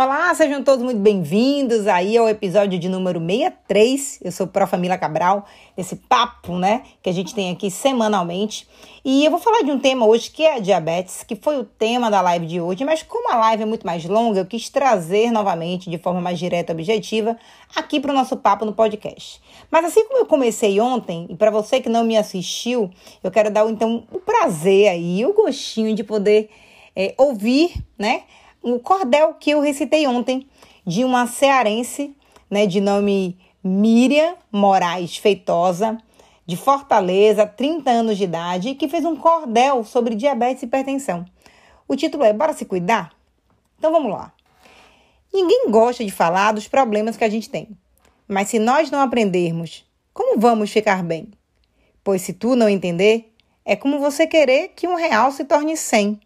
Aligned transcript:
Olá, 0.00 0.32
sejam 0.32 0.62
todos 0.62 0.84
muito 0.84 1.00
bem-vindos 1.00 1.88
aí 1.88 2.16
ao 2.16 2.28
episódio 2.28 2.78
de 2.78 2.88
número 2.88 3.18
63. 3.18 4.20
Eu 4.22 4.30
sou 4.30 4.46
Prof. 4.46 4.76
Mila 4.76 4.96
Cabral, 4.96 5.44
esse 5.76 5.96
papo, 5.96 6.56
né, 6.56 6.82
que 7.02 7.10
a 7.10 7.12
gente 7.12 7.34
tem 7.34 7.50
aqui 7.50 7.68
semanalmente. 7.68 8.68
E 9.04 9.24
eu 9.24 9.30
vou 9.32 9.40
falar 9.40 9.62
de 9.62 9.72
um 9.72 9.78
tema 9.80 10.06
hoje 10.06 10.30
que 10.30 10.44
é 10.44 10.54
a 10.54 10.58
diabetes, 10.60 11.24
que 11.24 11.34
foi 11.34 11.58
o 11.58 11.64
tema 11.64 12.12
da 12.12 12.20
live 12.20 12.46
de 12.46 12.60
hoje, 12.60 12.84
mas 12.84 13.02
como 13.02 13.28
a 13.32 13.34
live 13.38 13.64
é 13.64 13.66
muito 13.66 13.84
mais 13.84 14.04
longa, 14.04 14.38
eu 14.38 14.46
quis 14.46 14.68
trazer 14.68 15.32
novamente, 15.32 15.90
de 15.90 15.98
forma 15.98 16.20
mais 16.20 16.38
direta 16.38 16.70
e 16.70 16.74
objetiva, 16.74 17.36
aqui 17.74 17.98
para 17.98 18.12
o 18.12 18.14
nosso 18.14 18.36
papo 18.36 18.64
no 18.64 18.72
podcast. 18.72 19.42
Mas 19.68 19.84
assim 19.84 20.06
como 20.06 20.20
eu 20.20 20.26
comecei 20.26 20.80
ontem, 20.80 21.26
e 21.28 21.34
para 21.34 21.50
você 21.50 21.80
que 21.80 21.88
não 21.88 22.04
me 22.04 22.16
assistiu, 22.16 22.88
eu 23.20 23.32
quero 23.32 23.50
dar 23.50 23.68
então 23.68 24.04
o 24.12 24.20
prazer 24.20 24.90
aí, 24.90 25.26
o 25.26 25.34
gostinho 25.34 25.92
de 25.92 26.04
poder 26.04 26.50
é, 26.94 27.14
ouvir, 27.18 27.72
né? 27.98 28.22
O 28.62 28.78
cordel 28.78 29.34
que 29.34 29.50
eu 29.50 29.60
recitei 29.60 30.06
ontem 30.06 30.48
de 30.86 31.04
uma 31.04 31.26
cearense, 31.26 32.14
né, 32.50 32.66
de 32.66 32.80
nome 32.80 33.38
Miriam 33.62 34.34
Moraes 34.50 35.16
Feitosa, 35.16 35.98
de 36.46 36.56
Fortaleza, 36.56 37.46
30 37.46 37.90
anos 37.90 38.16
de 38.16 38.24
idade, 38.24 38.74
que 38.74 38.88
fez 38.88 39.04
um 39.04 39.16
cordel 39.16 39.84
sobre 39.84 40.14
diabetes 40.14 40.62
e 40.62 40.66
hipertensão. 40.66 41.26
O 41.86 41.94
título 41.94 42.24
é 42.24 42.32
Bora 42.32 42.52
se 42.52 42.64
cuidar? 42.64 43.12
Então 43.78 43.92
vamos 43.92 44.10
lá. 44.10 44.32
Ninguém 45.32 45.70
gosta 45.70 46.04
de 46.04 46.10
falar 46.10 46.52
dos 46.52 46.66
problemas 46.66 47.16
que 47.16 47.24
a 47.24 47.28
gente 47.28 47.50
tem. 47.50 47.68
Mas 48.26 48.48
se 48.48 48.58
nós 48.58 48.90
não 48.90 49.00
aprendermos, 49.00 49.84
como 50.12 50.40
vamos 50.40 50.70
ficar 50.70 51.02
bem? 51.02 51.30
Pois 52.02 52.22
se 52.22 52.32
tu 52.32 52.56
não 52.56 52.68
entender, 52.68 53.32
é 53.64 53.76
como 53.76 53.98
você 53.98 54.26
querer 54.26 54.68
que 54.68 54.88
um 54.88 54.94
real 54.94 55.30
se 55.30 55.44
torne 55.44 55.76
cem. 55.76 56.18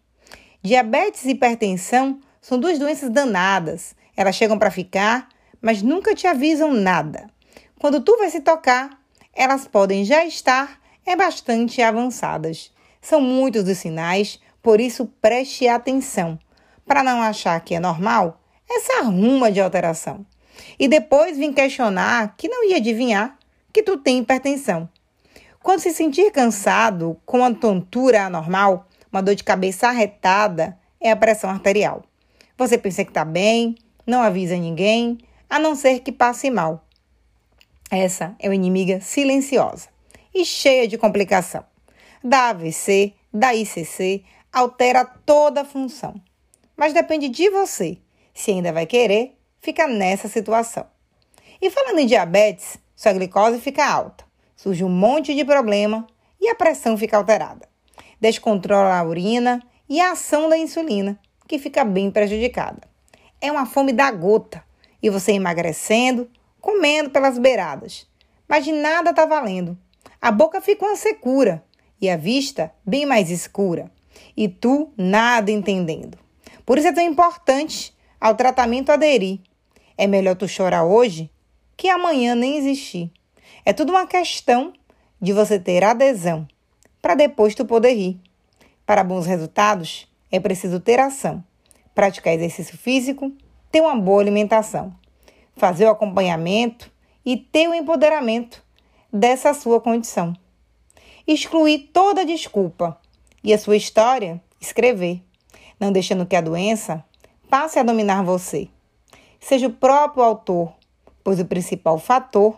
Diabetes 0.65 1.25
e 1.25 1.31
hipertensão 1.31 2.21
são 2.39 2.57
duas 2.57 2.79
doenças 2.79 3.09
danadas. 3.09 3.93
Elas 4.15 4.33
chegam 4.33 4.57
para 4.57 4.71
ficar, 4.71 5.27
mas 5.61 5.81
nunca 5.81 6.15
te 6.15 6.25
avisam 6.25 6.71
nada. 6.71 7.29
Quando 7.77 7.99
tu 7.99 8.15
vai 8.17 8.29
se 8.29 8.39
tocar, 8.39 8.97
elas 9.33 9.67
podem 9.67 10.05
já 10.05 10.23
estar 10.23 10.79
é 11.05 11.17
bastante 11.17 11.81
avançadas. 11.81 12.71
São 13.01 13.19
muitos 13.19 13.67
os 13.67 13.77
sinais, 13.77 14.39
por 14.61 14.79
isso 14.79 15.05
preste 15.21 15.67
atenção, 15.67 16.39
para 16.85 17.03
não 17.03 17.21
achar 17.21 17.59
que 17.59 17.75
é 17.75 17.79
normal 17.81 18.39
essa 18.69 19.03
ruma 19.03 19.51
de 19.51 19.59
alteração. 19.59 20.25
E 20.79 20.87
depois 20.87 21.37
vim 21.37 21.51
questionar 21.51 22.35
que 22.37 22.47
não 22.47 22.63
ia 22.63 22.77
adivinhar 22.77 23.37
que 23.73 23.83
tu 23.83 23.97
tem 23.97 24.19
hipertensão. 24.19 24.87
Quando 25.61 25.81
se 25.81 25.91
sentir 25.91 26.31
cansado, 26.31 27.17
com 27.25 27.39
uma 27.39 27.53
tontura 27.53 28.27
anormal, 28.27 28.87
uma 29.13 29.21
dor 29.21 29.35
de 29.35 29.43
cabeça 29.43 29.87
arretada, 29.87 30.77
é 30.99 31.11
a 31.11 31.15
pressão 31.15 31.49
arterial. 31.49 32.03
Você 32.57 32.79
pensa 32.79 33.05
que 33.05 33.11
está 33.11 33.23
bem, 33.23 33.75
não 34.07 34.23
avisa 34.23 34.57
ninguém, 34.57 35.19
a 35.47 35.59
não 35.59 35.75
ser 35.75 35.99
que 35.99 36.11
passe 36.11 36.49
mal. 36.49 36.83
Essa 37.91 38.35
é 38.39 38.49
uma 38.49 38.55
inimiga 38.55 38.99
silenciosa 38.99 39.87
e 40.33 40.43
cheia 40.43 40.87
de 40.87 40.97
complicação. 40.97 41.63
Da 42.23 42.49
AVC, 42.49 43.13
da 43.31 43.53
ICC, 43.53 44.23
altera 44.51 45.05
toda 45.05 45.61
a 45.61 45.65
função. 45.65 46.15
Mas 46.75 46.91
depende 46.91 47.29
de 47.29 47.51
você 47.51 47.99
se 48.33 48.49
ainda 48.49 48.73
vai 48.73 48.87
querer 48.87 49.37
ficar 49.61 49.87
nessa 49.87 50.27
situação. 50.27 50.87
E 51.61 51.69
falando 51.69 51.99
em 51.99 52.07
diabetes, 52.07 52.79
sua 52.95 53.13
glicose 53.13 53.59
fica 53.59 53.85
alta, 53.85 54.25
surge 54.55 54.83
um 54.83 54.89
monte 54.89 55.35
de 55.35 55.45
problema 55.45 56.07
e 56.41 56.49
a 56.49 56.55
pressão 56.55 56.97
fica 56.97 57.15
alterada 57.15 57.72
descontrola 58.23 58.97
a 58.97 59.03
urina 59.03 59.61
e 59.89 59.99
a 59.99 60.13
ação 60.13 60.47
da 60.47 60.57
insulina, 60.57 61.19
que 61.45 61.59
fica 61.59 61.83
bem 61.83 62.09
prejudicada. 62.09 62.87
É 63.41 63.51
uma 63.51 63.65
fome 63.65 63.91
da 63.91 64.09
gota 64.11 64.63
e 65.01 65.09
você 65.09 65.33
emagrecendo, 65.33 66.29
comendo 66.61 67.09
pelas 67.09 67.37
beiradas. 67.37 68.07
Mas 68.47 68.63
de 68.63 68.71
nada 68.71 69.09
está 69.09 69.25
valendo. 69.25 69.77
A 70.21 70.31
boca 70.31 70.61
fica 70.61 70.85
uma 70.85 70.95
secura 70.95 71.61
e 71.99 72.09
a 72.09 72.15
vista 72.15 72.73
bem 72.85 73.05
mais 73.05 73.29
escura. 73.29 73.91
E 74.37 74.47
tu 74.47 74.93
nada 74.95 75.51
entendendo. 75.51 76.17
Por 76.65 76.77
isso 76.77 76.87
é 76.87 76.93
tão 76.93 77.03
importante 77.03 77.93
ao 78.21 78.35
tratamento 78.35 78.89
aderir. 78.89 79.41
É 79.97 80.07
melhor 80.07 80.37
tu 80.37 80.47
chorar 80.47 80.85
hoje 80.85 81.29
que 81.75 81.89
amanhã 81.89 82.35
nem 82.35 82.55
existir. 82.55 83.11
É 83.65 83.73
tudo 83.73 83.89
uma 83.89 84.07
questão 84.07 84.71
de 85.21 85.33
você 85.33 85.59
ter 85.59 85.83
adesão 85.83 86.47
para 87.03 87.15
depois 87.15 87.53
tu 87.53 87.65
poder 87.65 87.93
rir. 87.93 88.17
Para 88.85 89.03
bons 89.03 89.25
resultados, 89.25 90.07
é 90.31 90.39
preciso 90.39 90.79
ter 90.79 91.01
ação, 91.01 91.43
praticar 91.93 92.33
exercício 92.33 92.77
físico, 92.77 93.29
ter 93.69 93.81
uma 93.81 93.93
boa 93.93 94.21
alimentação, 94.21 94.95
fazer 95.57 95.85
o 95.85 95.89
acompanhamento 95.89 96.89
e 97.25 97.35
ter 97.35 97.67
o 97.67 97.73
empoderamento 97.73 98.63
dessa 99.11 99.53
sua 99.53 99.81
condição. 99.81 100.33
Excluir 101.27 101.89
toda 101.91 102.25
desculpa 102.25 102.97
e 103.43 103.53
a 103.53 103.57
sua 103.57 103.75
história 103.75 104.41
escrever, 104.61 105.21
não 105.77 105.91
deixando 105.91 106.25
que 106.25 106.37
a 106.37 106.41
doença 106.41 107.03
passe 107.49 107.77
a 107.77 107.83
dominar 107.83 108.23
você. 108.23 108.69
Seja 109.41 109.67
o 109.67 109.73
próprio 109.73 110.23
autor, 110.23 110.73
pois 111.21 111.37
o 111.37 111.45
principal 111.45 111.99
fator 111.99 112.57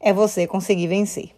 é 0.00 0.10
você 0.10 0.46
conseguir 0.46 0.86
vencer. 0.86 1.34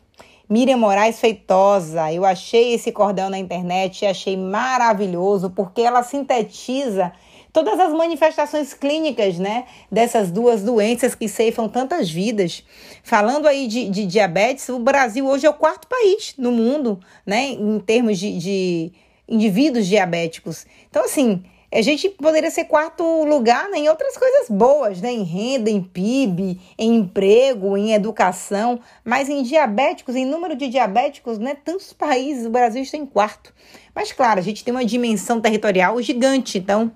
Miriam 0.49 0.79
Moraes 0.79 1.19
Feitosa. 1.19 2.13
Eu 2.13 2.25
achei 2.25 2.75
esse 2.75 2.93
cordel 2.93 3.29
na 3.29 3.39
internet 3.39 4.03
e 4.03 4.07
achei 4.07 4.37
maravilhoso 4.37 5.51
porque 5.51 5.83
ela 5.83 6.03
sintetiza 6.03 7.13
todas 7.53 7.81
as 7.81 7.93
manifestações 7.93 8.75
clínicas, 8.75 9.39
né, 9.39 9.65
dessas 9.91 10.31
duas 10.31 10.63
doenças 10.63 11.15
que 11.15 11.27
ceifam 11.27 11.69
tantas 11.69 12.11
vidas. 12.11 12.63
Falando 13.03 13.49
aí 13.49 13.67
de, 13.67 13.89
de 13.89 14.05
diabetes, 14.05 14.69
o 14.69 14.79
Brasil 14.79 15.27
hoje 15.27 15.47
é 15.47 15.51
o 15.51 15.55
quarto 15.55 15.89
país 15.89 16.35
no 16.37 16.53
mundo, 16.53 17.01
né, 17.25 17.47
em 17.47 17.79
termos 17.81 18.19
de, 18.19 18.39
de 18.39 18.93
indivíduos 19.27 19.87
diabéticos. 19.87 20.67
Então, 20.91 21.05
assim, 21.07 21.43
a 21.73 21.83
gente 21.83 22.09
poderia 22.09 22.51
ser 22.51 22.65
quarto 22.65 23.03
lugar 23.25 23.69
né, 23.69 23.79
em 23.79 23.89
outras 23.89 24.17
coisas 24.17 24.49
boas, 24.49 25.01
né? 25.01 25.13
Em 25.13 25.25
renda, 25.25 25.69
em 25.69 25.83
PIB, 25.83 26.61
em 26.79 26.97
emprego, 26.97 27.77
em 27.77 27.93
educação, 27.93 28.81
mas 29.05 29.29
em 29.29 29.43
diabéticos, 29.43 30.15
em 30.15 30.25
número 30.25 30.55
de 30.55 30.69
diabéticos, 30.69 31.39
né? 31.39 31.57
Tantos 31.65 31.93
países, 31.93 32.47
o 32.47 32.51
Brasil 32.51 32.83
está 32.83 32.97
em 32.97 33.07
quarto. 33.07 33.53
Mas 33.95 34.13
claro, 34.13 34.39
a 34.39 34.43
gente 34.43 34.65
tem 34.65 34.73
uma 34.73 34.85
dimensão 34.85 35.41
territorial 35.41 36.01
gigante, 36.01 36.59
então 36.59 36.93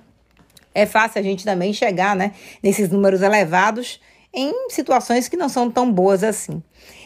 é 0.74 0.86
fácil 0.86 1.20
a 1.20 1.22
gente 1.22 1.44
também 1.44 1.72
chegar, 1.72 2.14
né, 2.14 2.32
nesses 2.62 2.88
números 2.90 3.22
elevados 3.22 4.00
em 4.32 4.68
situações 4.68 5.28
que 5.28 5.36
não 5.36 5.48
são 5.48 5.70
tão 5.70 5.90
boas 5.90 6.22
assim. 6.22 6.62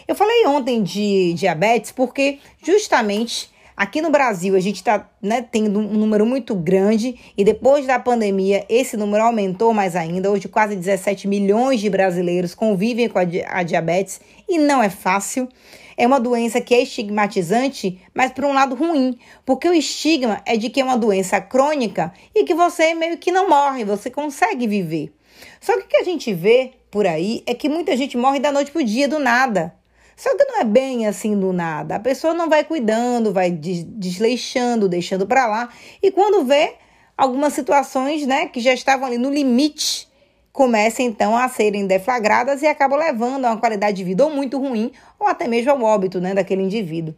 Eu 0.07 0.15
falei 0.15 0.47
ontem 0.47 0.83
de 0.83 1.33
diabetes 1.33 1.91
porque 1.91 2.39
justamente 2.63 3.51
Aqui 3.77 4.01
no 4.01 4.09
Brasil, 4.09 4.55
a 4.55 4.61
gente 4.61 4.77
está 4.77 5.11
né, 5.21 5.43
tendo 5.43 5.81
um 5.81 5.95
número 5.95 6.25
muito 6.25 6.55
grande 6.55 7.17
e 7.37 7.43
depois 7.43 7.85
da 7.87 7.99
pandemia, 7.99 8.65
esse 8.69 8.97
número 8.97 9.25
aumentou 9.25 9.75
mais 9.75 9.97
ainda. 9.97 10.31
Hoje, 10.31 10.47
quase 10.47 10.77
17 10.77 11.27
milhões 11.27 11.81
de 11.81 11.91
brasileiros 11.91 12.55
convivem 12.55 13.09
com 13.09 13.19
a, 13.19 13.25
di 13.25 13.43
a 13.45 13.65
diabetes 13.65 14.21
e 14.49 14.59
não 14.59 14.81
é 14.81 14.89
fácil. 14.89 15.49
É 15.97 16.07
uma 16.07 16.21
doença 16.21 16.61
que 16.61 16.73
é 16.73 16.83
estigmatizante, 16.83 18.01
mas 18.15 18.31
por 18.31 18.45
um 18.45 18.53
lado 18.53 18.77
ruim, 18.77 19.19
porque 19.45 19.69
o 19.69 19.75
estigma 19.75 20.41
é 20.47 20.57
de 20.57 20.71
que 20.71 20.81
é 20.81 20.85
uma 20.85 20.97
doença 20.97 21.41
crônica 21.41 22.13
e 22.33 22.45
que 22.45 22.55
você 22.55 22.95
meio 22.95 23.19
que 23.19 23.33
não 23.33 23.49
morre, 23.49 23.85
você 23.85 24.09
consegue 24.09 24.69
viver. 24.69 25.13
Só 25.61 25.77
que 25.79 25.85
o 25.85 25.89
que 25.89 25.97
a 25.97 26.05
gente 26.05 26.33
vê 26.33 26.73
por 26.91 27.09
aí 27.09 27.43
é 27.45 27.55
que 27.55 27.69
muita 27.69 27.97
gente 27.97 28.17
morre 28.17 28.39
da 28.39 28.53
noite 28.53 28.71
pro 28.71 28.85
dia 28.85 29.09
do 29.09 29.19
nada. 29.19 29.75
Só 30.17 30.37
que 30.37 30.45
não 30.45 30.61
é 30.61 30.65
bem 30.65 31.07
assim 31.07 31.39
do 31.39 31.53
nada. 31.53 31.97
A 31.97 32.01
pessoa 32.01 32.35
não 32.35 32.49
vai 32.49 32.65
cuidando, 32.65 33.33
vai 33.33 33.51
desleixando, 33.51 34.89
deixando 34.89 35.27
para 35.27 35.47
lá. 35.47 35.69
E 36.03 36.11
quando 36.11 36.45
vê 36.45 36.75
algumas 37.17 37.53
situações, 37.53 38.27
né, 38.27 38.47
que 38.47 38.61
já 38.61 38.73
estavam 38.73 39.07
ali 39.07 39.19
no 39.19 39.31
limite, 39.31 40.09
começam 40.53 41.05
então 41.05 41.37
a 41.37 41.49
serem 41.49 41.87
deflagradas 41.87 42.63
e 42.63 42.67
acabam 42.67 42.99
levando 42.99 43.45
a 43.45 43.51
uma 43.51 43.61
qualidade 43.61 43.97
de 43.97 44.05
vida 44.05 44.25
ou 44.25 44.31
muito 44.31 44.59
ruim 44.59 44.93
ou 45.19 45.27
até 45.27 45.49
mesmo 45.49 45.73
ao 45.73 45.83
óbito, 45.83 46.21
né, 46.21 46.33
daquele 46.33 46.63
indivíduo. 46.63 47.15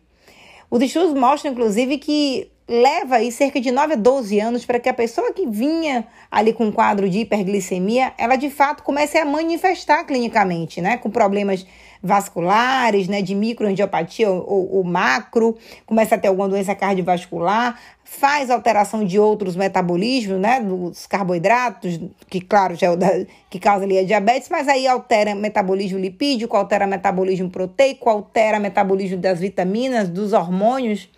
Os 0.70 0.82
estudos 0.82 1.14
mostram, 1.14 1.52
inclusive, 1.52 1.99
que 1.99 2.50
leva 2.69 3.16
aí 3.16 3.31
cerca 3.31 3.60
de 3.60 3.70
9 3.70 3.92
a 3.92 3.96
12 3.96 4.40
anos 4.40 4.66
para 4.66 4.81
que 4.81 4.88
a 4.88 4.94
pessoa 4.94 5.32
que 5.32 5.46
vinha 5.46 6.06
ali 6.31 6.52
com 6.52 6.64
um 6.64 6.72
quadro 6.72 7.08
de 7.08 7.20
hiperglicemia, 7.20 8.12
ela 8.19 8.34
de 8.37 8.50
fato 8.50 8.82
comece 8.82 9.16
a 9.19 9.25
manifestar 9.25 10.04
clinicamente, 10.04 10.81
né, 10.81 10.96
com 10.96 11.08
problemas 11.08 11.64
vasculares, 12.02 13.08
né, 13.08 13.22
de 13.22 13.34
microangiopatia 13.34 14.31
ou, 14.31 14.76
ou, 14.76 14.84
macro, 14.84 15.56
começa 15.84 16.14
a 16.14 16.19
ter 16.19 16.28
alguma 16.28 16.48
doença 16.48 16.75
cardiovascular, 16.75 17.78
faz 18.04 18.50
alteração 18.50 19.04
de 19.04 19.19
outros 19.19 19.56
metabolismos, 19.56 20.38
né, 20.38 20.60
dos 20.60 21.06
carboidratos, 21.06 22.00
que 22.28 22.40
claro, 22.40 22.75
já 22.75 22.93
é 22.93 22.96
da, 22.96 23.08
que 23.50 23.58
causa 23.58 23.84
ali 23.84 23.98
a 23.98 24.04
diabetes, 24.04 24.48
mas 24.48 24.69
aí 24.69 24.87
altera 24.87 25.34
metabolismo 25.34 25.98
lipídico, 25.98 26.56
altera 26.56 26.87
metabolismo 26.87 27.50
proteico, 27.50 28.08
altera 28.08 28.60
metabolismo 28.60 29.19
das 29.19 29.40
vitaminas, 29.40 30.08
dos 30.08 30.32
hormônios, 30.32 31.08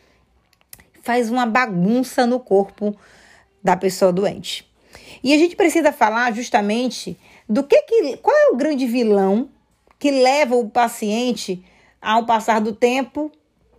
faz 1.02 1.30
uma 1.30 1.46
bagunça 1.46 2.26
no 2.26 2.40
corpo 2.40 2.94
da 3.62 3.76
pessoa 3.76 4.12
doente. 4.12 4.66
E 5.22 5.34
a 5.34 5.38
gente 5.38 5.56
precisa 5.56 5.92
falar 5.92 6.32
justamente 6.32 7.18
do 7.48 7.64
que, 7.64 7.80
que 7.82 8.16
qual 8.18 8.36
é 8.36 8.50
o 8.52 8.56
grande 8.56 8.86
vilão 8.86 9.48
que 9.98 10.10
leva 10.10 10.54
o 10.54 10.68
paciente 10.68 11.64
ao 12.00 12.24
passar 12.24 12.60
do 12.60 12.72
tempo 12.72 13.30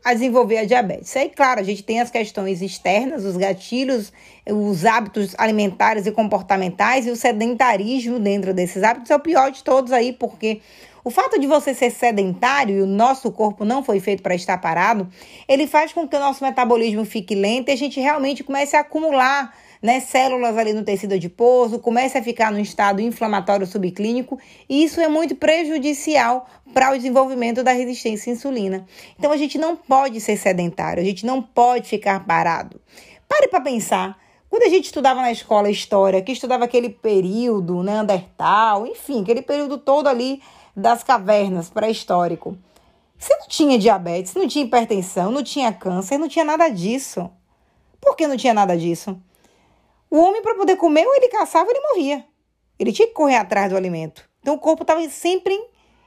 a 0.04 0.14
desenvolver 0.14 0.58
a 0.58 0.66
diabetes. 0.66 1.16
Aí, 1.16 1.30
claro, 1.30 1.60
a 1.60 1.64
gente 1.64 1.84
tem 1.84 2.00
as 2.00 2.10
questões 2.10 2.62
externas, 2.62 3.26
os 3.26 3.36
gatilhos, 3.36 4.14
os 4.48 4.86
hábitos 4.86 5.36
alimentares 5.38 6.06
e 6.06 6.12
comportamentais 6.12 7.06
e 7.06 7.12
o 7.12 7.16
sedentarismo 7.16 8.20
dentro 8.20 8.54
desses 8.54 8.82
hábitos 8.82 9.12
é 9.12 9.16
o 9.16 9.20
pior 9.20 9.52
de 9.52 9.64
todos 9.64 9.92
aí, 9.92 10.14
porque 10.14 10.62
o 11.04 11.10
fato 11.10 11.40
de 11.40 11.48
você 11.48 11.74
ser 11.74 11.90
sedentário 11.92 12.78
e 12.78 12.82
o 12.82 12.86
nosso 12.86 13.32
corpo 13.32 13.64
não 13.64 13.84
foi 13.84 14.00
feito 14.00 14.22
para 14.24 14.36
estar 14.36 14.58
parado, 14.58 15.10
ele 15.48 15.68
faz 15.68 15.94
com 15.94 16.08
que 16.08 16.16
o 16.16 16.20
nosso 16.20 16.44
metabolismo 16.44 17.06
fique 17.06 17.36
lento 17.36 17.70
e 17.70 17.72
a 17.72 17.78
gente 17.78 18.00
realmente 18.00 18.44
comece 18.44 18.76
a 18.76 18.82
acumular 18.82 19.54
né, 19.82 20.00
células 20.00 20.58
ali 20.58 20.74
no 20.74 20.84
tecido 20.84 21.14
adiposo, 21.14 21.80
comece 21.80 22.18
a 22.18 22.24
ficar 22.24 22.52
no 22.52 22.60
estado 22.60 23.02
inflamatório 23.02 23.66
subclínico, 23.66 24.38
e 24.68 24.84
isso 24.84 25.00
é 25.00 25.08
muito 25.08 25.36
prejudicial 25.36 26.48
para 26.74 26.92
o 26.92 26.98
desenvolvimento 26.98 27.64
da 27.64 27.72
resistência 27.72 28.32
à 28.32 28.36
insulina. 28.36 28.86
Então 29.18 29.32
a 29.32 29.38
gente 29.38 29.58
não 29.58 29.76
pode 29.76 30.20
ser 30.20 30.38
sedentário, 30.38 31.02
a 31.02 31.06
gente 31.06 31.26
não 31.26 31.42
pode 31.42 31.88
ficar 31.88 32.26
parado. 32.26 32.80
Pare 33.28 33.48
para 33.48 33.62
pensar. 33.62 34.18
Quando 34.50 34.64
a 34.64 34.70
gente 34.70 34.86
estudava 34.86 35.22
na 35.22 35.32
escola 35.32 35.70
história, 35.70 36.24
que 36.24 36.32
estudava 36.32 36.66
aquele 36.66 36.90
período, 36.90 37.84
né, 37.84 37.94
Neandertal, 37.94 38.88
enfim, 38.88 39.22
aquele 39.22 39.44
período 39.44 39.78
todo 39.78 40.08
ali 40.08 40.42
das 40.80 41.04
cavernas 41.04 41.70
pré-histórico. 41.70 42.58
Você 43.18 43.36
não 43.36 43.48
tinha 43.48 43.78
diabetes, 43.78 44.34
não 44.34 44.48
tinha 44.48 44.66
hipertensão, 44.66 45.32
não 45.32 45.44
tinha 45.44 45.74
câncer, 45.74 46.18
não 46.18 46.30
tinha 46.30 46.46
nada 46.46 46.70
disso. 46.70 47.30
Por 48.00 48.16
que 48.16 48.26
não 48.26 48.38
tinha 48.38 48.54
nada 48.54 48.78
disso? 48.78 49.22
O 50.10 50.18
homem, 50.18 50.42
para 50.42 50.56
poder 50.56 50.78
comer, 50.78 51.06
ou 51.06 51.16
ele 51.16 51.28
caçava, 51.28 51.70
ele 51.70 51.82
morria. 51.82 52.26
Ele 52.80 52.94
tinha 52.94 53.08
que 53.08 53.14
correr 53.14 53.36
atrás 53.36 53.70
do 53.70 53.76
alimento. 53.76 54.28
Então, 54.42 54.56
o 54.56 54.60
corpo 54.60 54.84
estava 54.84 55.08
sempre 55.10 55.54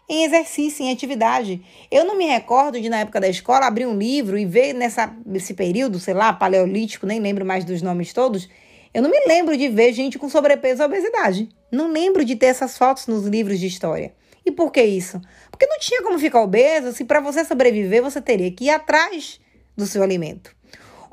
em 0.08 0.24
exercício, 0.24 0.82
em 0.84 0.90
atividade. 0.90 1.62
Eu 1.90 2.04
não 2.04 2.16
me 2.16 2.24
recordo 2.24 2.80
de, 2.80 2.88
na 2.88 3.00
época 3.00 3.20
da 3.20 3.28
escola, 3.28 3.66
abrir 3.66 3.86
um 3.86 3.96
livro 3.96 4.38
e 4.38 4.46
ver 4.46 4.72
nessa, 4.72 5.14
nesse 5.24 5.52
período, 5.52 6.00
sei 6.00 6.14
lá, 6.14 6.32
paleolítico, 6.32 7.06
nem 7.06 7.20
lembro 7.20 7.44
mais 7.44 7.64
dos 7.64 7.82
nomes 7.82 8.12
todos. 8.12 8.48
Eu 8.92 9.02
não 9.02 9.10
me 9.10 9.20
lembro 9.26 9.56
de 9.56 9.68
ver 9.68 9.92
gente 9.92 10.18
com 10.18 10.28
sobrepeso 10.28 10.82
ou 10.82 10.88
obesidade. 10.88 11.48
Não 11.70 11.92
lembro 11.92 12.24
de 12.24 12.36
ter 12.36 12.46
essas 12.46 12.76
fotos 12.76 13.06
nos 13.06 13.26
livros 13.26 13.60
de 13.60 13.66
história. 13.66 14.14
E 14.44 14.50
por 14.50 14.72
que 14.72 14.82
isso? 14.82 15.20
Porque 15.50 15.66
não 15.66 15.78
tinha 15.78 16.02
como 16.02 16.18
ficar 16.18 16.42
obeso 16.42 16.92
se 16.92 17.04
para 17.04 17.20
você 17.20 17.44
sobreviver 17.44 18.02
você 18.02 18.20
teria 18.20 18.50
que 18.50 18.64
ir 18.64 18.70
atrás 18.70 19.40
do 19.76 19.86
seu 19.86 20.02
alimento. 20.02 20.54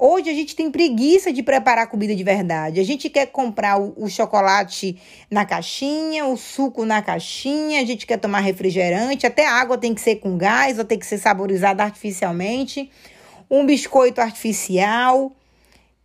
Hoje 0.01 0.29
a 0.29 0.33
gente 0.33 0.55
tem 0.55 0.71
preguiça 0.71 1.31
de 1.31 1.43
preparar 1.43 1.87
comida 1.87 2.15
de 2.15 2.23
verdade. 2.23 2.79
A 2.79 2.85
gente 2.85 3.09
quer 3.09 3.25
comprar 3.25 3.77
o, 3.77 3.93
o, 3.97 4.09
chocolate 4.09 4.97
na 5.29 5.45
caixinha, 5.45 6.25
o 6.25 6.37
suco 6.37 6.85
na 6.85 7.01
caixinha, 7.01 7.81
a 7.81 7.85
gente 7.85 8.07
quer 8.07 8.15
tomar 8.15 8.39
refrigerante, 8.39 9.27
até 9.27 9.45
a 9.45 9.55
água 9.55 9.77
tem 9.77 9.93
que 9.93 9.99
ser 9.99 10.15
com 10.15 10.37
gás 10.37 10.79
ou 10.79 10.85
tem 10.85 10.97
que 10.97 11.05
ser 11.05 11.17
saborizada 11.17 11.83
artificialmente, 11.83 12.89
um 13.51 13.65
biscoito 13.65 14.21
artificial. 14.21 15.35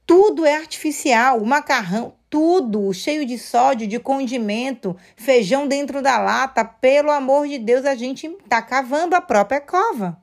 Tudo 0.07 0.45
é 0.45 0.57
artificial, 0.57 1.41
o 1.41 1.47
macarrão, 1.47 2.15
tudo 2.29 2.93
cheio 2.93 3.25
de 3.25 3.39
sódio, 3.39 3.87
de 3.87 3.99
condimento, 3.99 4.97
feijão 5.17 5.67
dentro 5.67 6.03
da 6.03 6.19
lata. 6.19 6.63
Pelo 6.65 7.11
amor 7.11 7.49
de 7.49 7.59
Deus, 7.59 7.87
a 7.87 7.95
gente 7.95 8.27
está 8.27 8.61
cavando 8.61 9.17
a 9.17 9.21
própria 9.21 9.61
cova. 9.61 10.21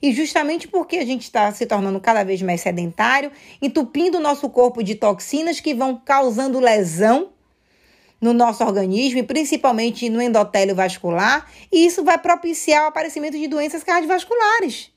E 0.00 0.12
justamente 0.12 0.68
porque 0.68 0.98
a 0.98 1.04
gente 1.04 1.22
está 1.22 1.50
se 1.50 1.66
tornando 1.66 1.98
cada 2.00 2.22
vez 2.22 2.42
mais 2.42 2.60
sedentário, 2.60 3.32
entupindo 3.60 4.18
o 4.18 4.20
nosso 4.20 4.48
corpo 4.50 4.84
de 4.84 4.94
toxinas 4.94 5.58
que 5.58 5.74
vão 5.74 5.96
causando 5.96 6.60
lesão 6.60 7.30
no 8.20 8.32
nosso 8.32 8.62
organismo 8.62 9.18
e 9.18 9.22
principalmente 9.22 10.08
no 10.08 10.20
endotélio 10.20 10.74
vascular, 10.74 11.50
e 11.72 11.84
isso 11.86 12.04
vai 12.04 12.18
propiciar 12.18 12.84
o 12.84 12.88
aparecimento 12.88 13.36
de 13.36 13.48
doenças 13.48 13.82
cardiovasculares. 13.82 14.93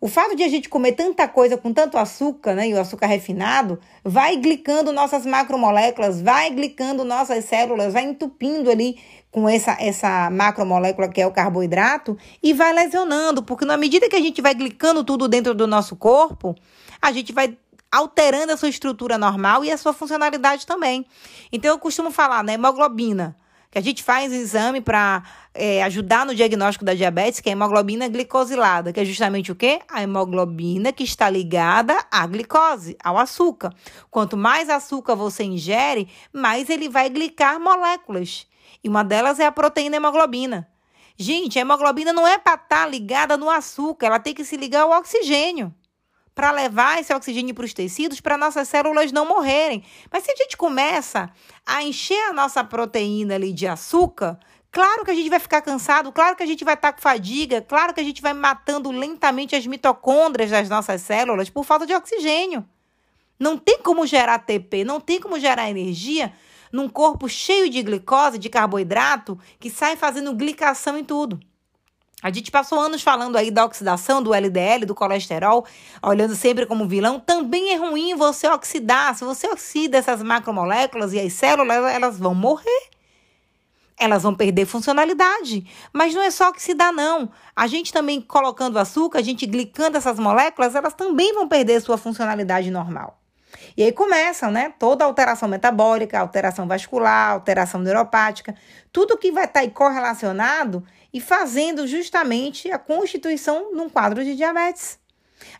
O 0.00 0.06
fato 0.06 0.36
de 0.36 0.44
a 0.44 0.48
gente 0.48 0.68
comer 0.68 0.92
tanta 0.92 1.26
coisa 1.26 1.56
com 1.56 1.72
tanto 1.72 1.98
açúcar, 1.98 2.54
né, 2.54 2.68
e 2.68 2.74
o 2.74 2.80
açúcar 2.80 3.06
refinado, 3.06 3.80
vai 4.04 4.36
glicando 4.36 4.92
nossas 4.92 5.26
macromoléculas, 5.26 6.20
vai 6.20 6.50
glicando 6.50 7.04
nossas 7.04 7.44
células, 7.46 7.92
vai 7.92 8.04
entupindo 8.04 8.70
ali 8.70 8.96
com 9.32 9.48
essa, 9.48 9.76
essa 9.80 10.30
macromolécula 10.30 11.08
que 11.08 11.20
é 11.20 11.26
o 11.26 11.32
carboidrato 11.32 12.16
e 12.40 12.52
vai 12.52 12.72
lesionando, 12.72 13.42
porque 13.42 13.64
na 13.64 13.76
medida 13.76 14.08
que 14.08 14.14
a 14.14 14.20
gente 14.20 14.40
vai 14.40 14.54
glicando 14.54 15.02
tudo 15.02 15.26
dentro 15.26 15.52
do 15.52 15.66
nosso 15.66 15.96
corpo, 15.96 16.54
a 17.02 17.10
gente 17.10 17.32
vai 17.32 17.58
alterando 17.90 18.52
a 18.52 18.56
sua 18.56 18.68
estrutura 18.68 19.18
normal 19.18 19.64
e 19.64 19.72
a 19.72 19.76
sua 19.76 19.92
funcionalidade 19.92 20.64
também. 20.64 21.06
Então 21.50 21.72
eu 21.72 21.78
costumo 21.78 22.12
falar, 22.12 22.44
né, 22.44 22.54
hemoglobina 22.54 23.34
que 23.70 23.78
a 23.78 23.82
gente 23.82 24.02
faz 24.02 24.32
exame 24.32 24.80
para 24.80 25.22
é, 25.52 25.82
ajudar 25.82 26.24
no 26.24 26.34
diagnóstico 26.34 26.84
da 26.84 26.94
diabetes, 26.94 27.40
que 27.40 27.48
é 27.48 27.52
a 27.52 27.56
hemoglobina 27.56 28.08
glicosilada, 28.08 28.92
que 28.92 29.00
é 29.00 29.04
justamente 29.04 29.52
o 29.52 29.54
quê? 29.54 29.80
A 29.90 30.02
hemoglobina 30.02 30.92
que 30.92 31.04
está 31.04 31.28
ligada 31.28 31.98
à 32.10 32.26
glicose, 32.26 32.96
ao 33.02 33.18
açúcar. 33.18 33.74
Quanto 34.10 34.36
mais 34.36 34.70
açúcar 34.70 35.14
você 35.14 35.44
ingere, 35.44 36.08
mais 36.32 36.70
ele 36.70 36.88
vai 36.88 37.10
glicar 37.10 37.60
moléculas. 37.60 38.46
E 38.82 38.88
uma 38.88 39.02
delas 39.02 39.38
é 39.38 39.46
a 39.46 39.52
proteína 39.52 39.96
hemoglobina. 39.96 40.68
Gente, 41.16 41.58
a 41.58 41.62
hemoglobina 41.62 42.12
não 42.12 42.26
é 42.26 42.38
para 42.38 42.54
estar 42.54 42.84
tá 42.84 42.86
ligada 42.86 43.36
no 43.36 43.50
açúcar, 43.50 44.06
ela 44.06 44.20
tem 44.20 44.32
que 44.32 44.44
se 44.44 44.56
ligar 44.56 44.82
ao 44.82 44.92
oxigênio 44.92 45.74
para 46.38 46.52
levar 46.52 47.00
esse 47.00 47.12
oxigênio 47.12 47.52
para 47.52 47.64
os 47.64 47.74
tecidos, 47.74 48.20
para 48.20 48.38
nossas 48.38 48.68
células 48.68 49.10
não 49.10 49.26
morrerem. 49.26 49.82
Mas 50.08 50.22
se 50.22 50.30
a 50.30 50.36
gente 50.36 50.56
começa 50.56 51.28
a 51.66 51.82
encher 51.82 52.28
a 52.28 52.32
nossa 52.32 52.62
proteína 52.62 53.34
ali 53.34 53.52
de 53.52 53.66
açúcar, 53.66 54.38
claro 54.70 55.04
que 55.04 55.10
a 55.10 55.14
gente 55.14 55.28
vai 55.28 55.40
ficar 55.40 55.60
cansado, 55.62 56.12
claro 56.12 56.36
que 56.36 56.42
a 56.44 56.46
gente 56.46 56.64
vai 56.64 56.74
estar 56.74 56.92
tá 56.92 56.96
com 56.96 57.02
fadiga, 57.02 57.60
claro 57.60 57.92
que 57.92 57.98
a 57.98 58.04
gente 58.04 58.22
vai 58.22 58.34
matando 58.34 58.88
lentamente 58.92 59.56
as 59.56 59.66
mitocôndrias 59.66 60.48
das 60.48 60.68
nossas 60.68 61.02
células 61.02 61.50
por 61.50 61.64
falta 61.64 61.84
de 61.84 61.92
oxigênio. 61.92 62.64
Não 63.36 63.58
tem 63.58 63.80
como 63.80 64.06
gerar 64.06 64.34
ATP, 64.34 64.84
não 64.84 65.00
tem 65.00 65.20
como 65.20 65.40
gerar 65.40 65.68
energia 65.68 66.32
num 66.70 66.88
corpo 66.88 67.28
cheio 67.28 67.68
de 67.68 67.82
glicose, 67.82 68.38
de 68.38 68.48
carboidrato, 68.48 69.36
que 69.58 69.70
sai 69.70 69.96
fazendo 69.96 70.32
glicação 70.36 70.96
em 70.96 71.02
tudo. 71.02 71.40
A 72.20 72.30
gente 72.32 72.50
passou 72.50 72.80
anos 72.80 73.00
falando 73.00 73.36
aí 73.36 73.48
da 73.48 73.64
oxidação 73.64 74.20
do 74.20 74.34
LDL, 74.34 74.84
do 74.84 74.94
colesterol, 74.94 75.64
olhando 76.02 76.34
sempre 76.34 76.66
como 76.66 76.88
vilão. 76.88 77.20
Também 77.20 77.72
é 77.72 77.76
ruim 77.76 78.16
você 78.16 78.48
oxidar. 78.48 79.14
Se 79.14 79.24
você 79.24 79.46
oxida 79.46 79.98
essas 79.98 80.20
macromoléculas 80.20 81.12
e 81.12 81.20
as 81.20 81.32
células, 81.32 81.76
elas 81.94 82.18
vão 82.18 82.34
morrer. 82.34 82.90
Elas 83.96 84.24
vão 84.24 84.34
perder 84.34 84.66
funcionalidade. 84.66 85.64
Mas 85.92 86.12
não 86.12 86.22
é 86.22 86.30
só 86.30 86.48
oxidar, 86.48 86.92
não. 86.92 87.30
A 87.54 87.68
gente 87.68 87.92
também 87.92 88.20
colocando 88.20 88.80
açúcar, 88.80 89.20
a 89.20 89.22
gente 89.22 89.46
glicando 89.46 89.96
essas 89.96 90.18
moléculas, 90.18 90.74
elas 90.74 90.94
também 90.94 91.32
vão 91.32 91.46
perder 91.46 91.80
sua 91.80 91.96
funcionalidade 91.96 92.68
normal. 92.68 93.20
E 93.76 93.82
aí 93.82 93.92
começam, 93.92 94.50
né? 94.50 94.72
Toda 94.76 95.04
alteração 95.04 95.48
metabólica, 95.48 96.18
alteração 96.18 96.66
vascular, 96.66 97.30
alteração 97.30 97.80
neuropática, 97.80 98.54
tudo 98.92 99.16
que 99.16 99.30
vai 99.30 99.44
estar 99.44 99.60
tá 99.60 99.60
aí 99.60 99.70
correlacionado 99.70 100.84
e 101.12 101.20
fazendo 101.20 101.86
justamente 101.86 102.70
a 102.70 102.78
constituição 102.78 103.74
num 103.74 103.88
quadro 103.88 104.24
de 104.24 104.36
diabetes. 104.36 104.98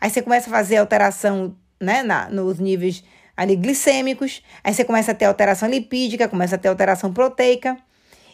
Aí 0.01 0.11
você 0.11 0.23
começa 0.23 0.49
a 0.49 0.53
fazer 0.53 0.77
alteração 0.77 1.57
né, 1.81 2.03
na, 2.03 2.29
nos 2.29 2.59
níveis 2.59 3.03
ali 3.37 3.55
glicêmicos, 3.55 4.43
aí 4.65 4.75
você 4.75 4.85
começa 4.85 5.13
a 5.13 5.15
ter 5.15 5.27
alteração 5.27 5.69
lipídica, 5.69 6.29
começa 6.29 6.57
a 6.57 6.59
ter 6.59 6.69
alteração 6.69 7.13
proteica 7.13 7.79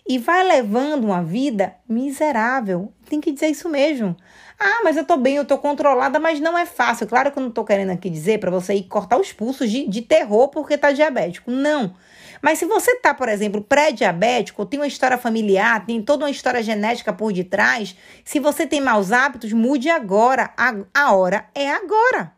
e 0.06 0.18
vai 0.18 0.44
levando 0.44 1.04
uma 1.04 1.23
vida 1.23 1.75
miserável. 1.88 2.92
Tem 3.08 3.20
que 3.20 3.32
dizer 3.32 3.49
isso 3.49 3.68
mesmo. 3.68 4.16
Ah, 4.58 4.80
mas 4.84 4.96
eu 4.96 5.04
tô 5.04 5.16
bem, 5.16 5.37
eu 5.37 5.44
tô 5.44 5.58
controlada, 5.58 6.20
mas 6.20 6.40
não 6.40 6.56
é 6.56 6.66
fácil. 6.66 7.06
Claro 7.06 7.32
que 7.32 7.38
eu 7.38 7.42
não 7.42 7.50
tô 7.50 7.64
querendo 7.64 7.90
aqui 7.90 8.11
dizer 8.11 8.38
para 8.38 8.50
você 8.50 8.75
ir 8.75 8.84
cortar 8.84 9.18
os 9.18 9.32
pulsos 9.32 9.70
de, 9.70 9.88
de 9.88 10.02
terror 10.02 10.49
porque 10.49 10.76
tá 10.76 10.92
diabético. 10.92 11.50
Não. 11.50 11.94
Mas 12.42 12.58
se 12.58 12.66
você 12.66 12.96
tá, 12.96 13.14
por 13.14 13.28
exemplo, 13.28 13.62
pré-diabético, 13.62 14.66
tem 14.66 14.78
uma 14.78 14.87
história 14.87 15.16
familiar, 15.16 15.87
tem 15.87 16.02
toda 16.02 16.25
uma 16.25 16.30
história 16.30 16.62
genética 16.62 17.12
por 17.12 17.32
detrás, 17.32 17.96
se 18.23 18.38
você 18.38 18.66
tem 18.66 18.82
maus 18.82 19.12
hábitos, 19.12 19.52
mude 19.52 19.88
agora. 19.88 20.52
A, 20.56 20.75
a 20.92 21.14
hora 21.14 21.49
é 21.54 21.70
agora. 21.70 22.32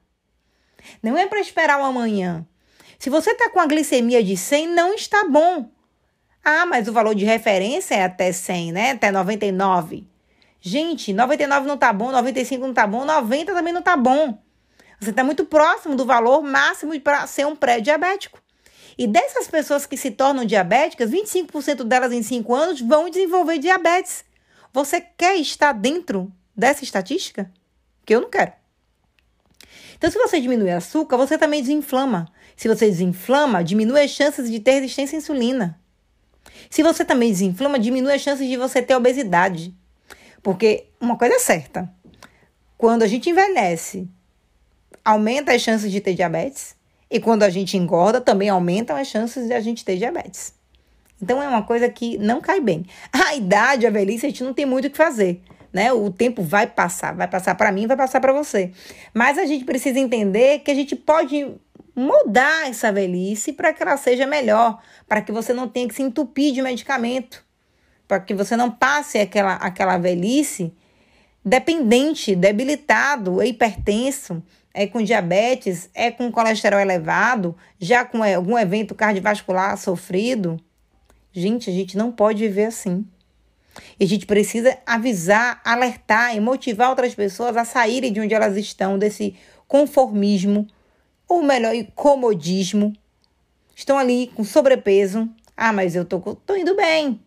Não 1.02 1.18
é 1.18 1.26
para 1.26 1.40
esperar 1.40 1.80
o 1.80 1.84
amanhã. 1.84 2.46
Se 2.98 3.10
você 3.10 3.34
tá 3.34 3.50
com 3.50 3.58
a 3.58 3.66
glicemia 3.66 4.22
de 4.22 4.36
100, 4.36 4.68
não 4.68 4.94
está 4.94 5.24
bom. 5.28 5.68
Ah, 6.48 6.64
mas 6.64 6.86
o 6.86 6.92
valor 6.92 7.12
de 7.12 7.24
referência 7.24 7.96
é 7.96 8.04
até 8.04 8.30
100, 8.30 8.70
né? 8.70 8.90
Até 8.92 9.10
99. 9.10 10.06
Gente, 10.60 11.12
99 11.12 11.66
não 11.66 11.76
tá 11.76 11.92
bom, 11.92 12.12
95 12.12 12.64
não 12.64 12.72
tá 12.72 12.86
bom, 12.86 13.04
90 13.04 13.52
também 13.52 13.72
não 13.72 13.82
tá 13.82 13.96
bom. 13.96 14.38
Você 15.00 15.10
está 15.10 15.24
muito 15.24 15.44
próximo 15.44 15.96
do 15.96 16.06
valor 16.06 16.40
máximo 16.42 17.00
para 17.00 17.26
ser 17.26 17.48
um 17.48 17.56
pré-diabético. 17.56 18.40
E 18.96 19.08
dessas 19.08 19.48
pessoas 19.48 19.86
que 19.86 19.96
se 19.96 20.12
tornam 20.12 20.44
diabéticas, 20.44 21.10
25% 21.10 21.82
delas 21.82 22.12
em 22.12 22.22
5 22.22 22.54
anos 22.54 22.80
vão 22.80 23.10
desenvolver 23.10 23.58
diabetes. 23.58 24.24
Você 24.72 25.00
quer 25.00 25.34
estar 25.38 25.72
dentro 25.72 26.32
dessa 26.56 26.84
estatística? 26.84 27.50
Que 28.04 28.14
eu 28.14 28.20
não 28.20 28.30
quero. 28.30 28.52
Então, 29.96 30.08
se 30.08 30.16
você 30.16 30.40
diminui 30.40 30.70
açúcar, 30.70 31.16
você 31.16 31.36
também 31.36 31.60
desinflama. 31.60 32.28
Se 32.56 32.68
você 32.68 32.86
desinflama, 32.86 33.64
diminui 33.64 34.00
as 34.00 34.12
chances 34.12 34.48
de 34.48 34.60
ter 34.60 34.74
resistência 34.74 35.16
à 35.16 35.18
insulina. 35.18 35.80
Se 36.70 36.82
você 36.82 37.04
também 37.04 37.30
desinflama, 37.30 37.78
diminui 37.78 38.12
as 38.12 38.20
chances 38.20 38.48
de 38.48 38.56
você 38.56 38.82
ter 38.82 38.94
obesidade. 38.94 39.74
Porque 40.42 40.86
uma 41.00 41.16
coisa 41.16 41.34
é 41.34 41.38
certa: 41.38 41.90
quando 42.76 43.02
a 43.02 43.06
gente 43.06 43.30
envelhece, 43.30 44.08
aumenta 45.04 45.52
as 45.52 45.62
chances 45.62 45.90
de 45.90 46.00
ter 46.00 46.14
diabetes. 46.14 46.76
E 47.10 47.20
quando 47.20 47.44
a 47.44 47.50
gente 47.50 47.76
engorda, 47.76 48.20
também 48.20 48.48
aumentam 48.48 48.96
as 48.96 49.06
chances 49.06 49.46
de 49.46 49.54
a 49.54 49.60
gente 49.60 49.84
ter 49.84 49.96
diabetes. 49.96 50.54
Então 51.22 51.42
é 51.42 51.48
uma 51.48 51.62
coisa 51.62 51.88
que 51.88 52.18
não 52.18 52.40
cai 52.40 52.60
bem. 52.60 52.84
A 53.12 53.34
idade, 53.34 53.86
a 53.86 53.90
velhice, 53.90 54.26
a 54.26 54.28
gente 54.28 54.44
não 54.44 54.52
tem 54.52 54.66
muito 54.66 54.86
o 54.86 54.90
que 54.90 54.96
fazer. 54.96 55.40
Né? 55.72 55.92
O 55.92 56.10
tempo 56.10 56.42
vai 56.42 56.66
passar, 56.66 57.14
vai 57.14 57.28
passar 57.28 57.54
para 57.54 57.70
mim, 57.70 57.86
vai 57.86 57.96
passar 57.96 58.20
para 58.20 58.32
você. 58.32 58.72
Mas 59.12 59.36
a 59.36 59.44
gente 59.44 59.64
precisa 59.64 59.98
entender 59.98 60.60
que 60.60 60.70
a 60.70 60.74
gente 60.74 60.96
pode 60.96 61.54
mudar 61.96 62.68
essa 62.68 62.92
velhice 62.92 63.54
para 63.54 63.72
que 63.72 63.82
ela 63.82 63.96
seja 63.96 64.26
melhor, 64.26 64.80
para 65.08 65.22
que 65.22 65.32
você 65.32 65.54
não 65.54 65.66
tenha 65.66 65.88
que 65.88 65.94
se 65.94 66.02
entupir 66.02 66.52
de 66.52 66.60
medicamento, 66.60 67.42
para 68.06 68.20
que 68.20 68.34
você 68.34 68.54
não 68.54 68.70
passe 68.70 69.18
aquela, 69.18 69.54
aquela 69.54 69.96
velhice 69.96 70.74
dependente, 71.42 72.34
debilitado, 72.34 73.42
hipertenso, 73.42 74.42
é 74.74 74.86
com 74.86 75.00
diabetes, 75.00 75.88
é 75.94 76.10
com 76.10 76.30
colesterol 76.30 76.80
elevado, 76.80 77.56
já 77.80 78.04
com 78.04 78.22
algum 78.22 78.58
evento 78.58 78.94
cardiovascular 78.94 79.78
sofrido. 79.78 80.60
Gente, 81.32 81.70
a 81.70 81.72
gente 81.72 81.96
não 81.96 82.12
pode 82.12 82.46
viver 82.46 82.66
assim. 82.66 83.06
E 83.98 84.04
a 84.04 84.08
gente 84.08 84.26
precisa 84.26 84.76
avisar, 84.84 85.60
alertar 85.64 86.34
e 86.36 86.40
motivar 86.40 86.90
outras 86.90 87.14
pessoas 87.14 87.56
a 87.56 87.64
saírem 87.64 88.12
de 88.12 88.20
onde 88.20 88.34
elas 88.34 88.56
estão, 88.56 88.98
desse 88.98 89.36
conformismo, 89.68 90.66
ou 91.28 91.42
melhor, 91.42 91.72
comodismo. 91.94 92.92
Estão 93.74 93.98
ali 93.98 94.28
com 94.34 94.44
sobrepeso. 94.44 95.28
Ah, 95.56 95.72
mas 95.72 95.94
eu 95.94 96.04
tô, 96.04 96.18
tô 96.20 96.56
indo 96.56 96.74
bem. 96.74 97.20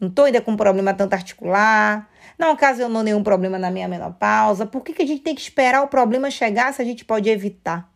Não 0.00 0.08
tô 0.08 0.24
ainda 0.24 0.40
com 0.40 0.56
problema 0.56 0.94
tanto 0.94 1.14
articular. 1.14 2.08
Não 2.38 2.52
ocasionou 2.52 3.02
nenhum 3.02 3.22
problema 3.22 3.58
na 3.58 3.70
minha 3.70 3.88
menopausa. 3.88 4.64
Por 4.64 4.82
que, 4.82 4.92
que 4.92 5.02
a 5.02 5.06
gente 5.06 5.22
tem 5.22 5.34
que 5.34 5.40
esperar 5.40 5.82
o 5.82 5.88
problema 5.88 6.30
chegar 6.30 6.72
se 6.72 6.80
a 6.80 6.84
gente 6.84 7.04
pode 7.04 7.28
evitar? 7.28 7.90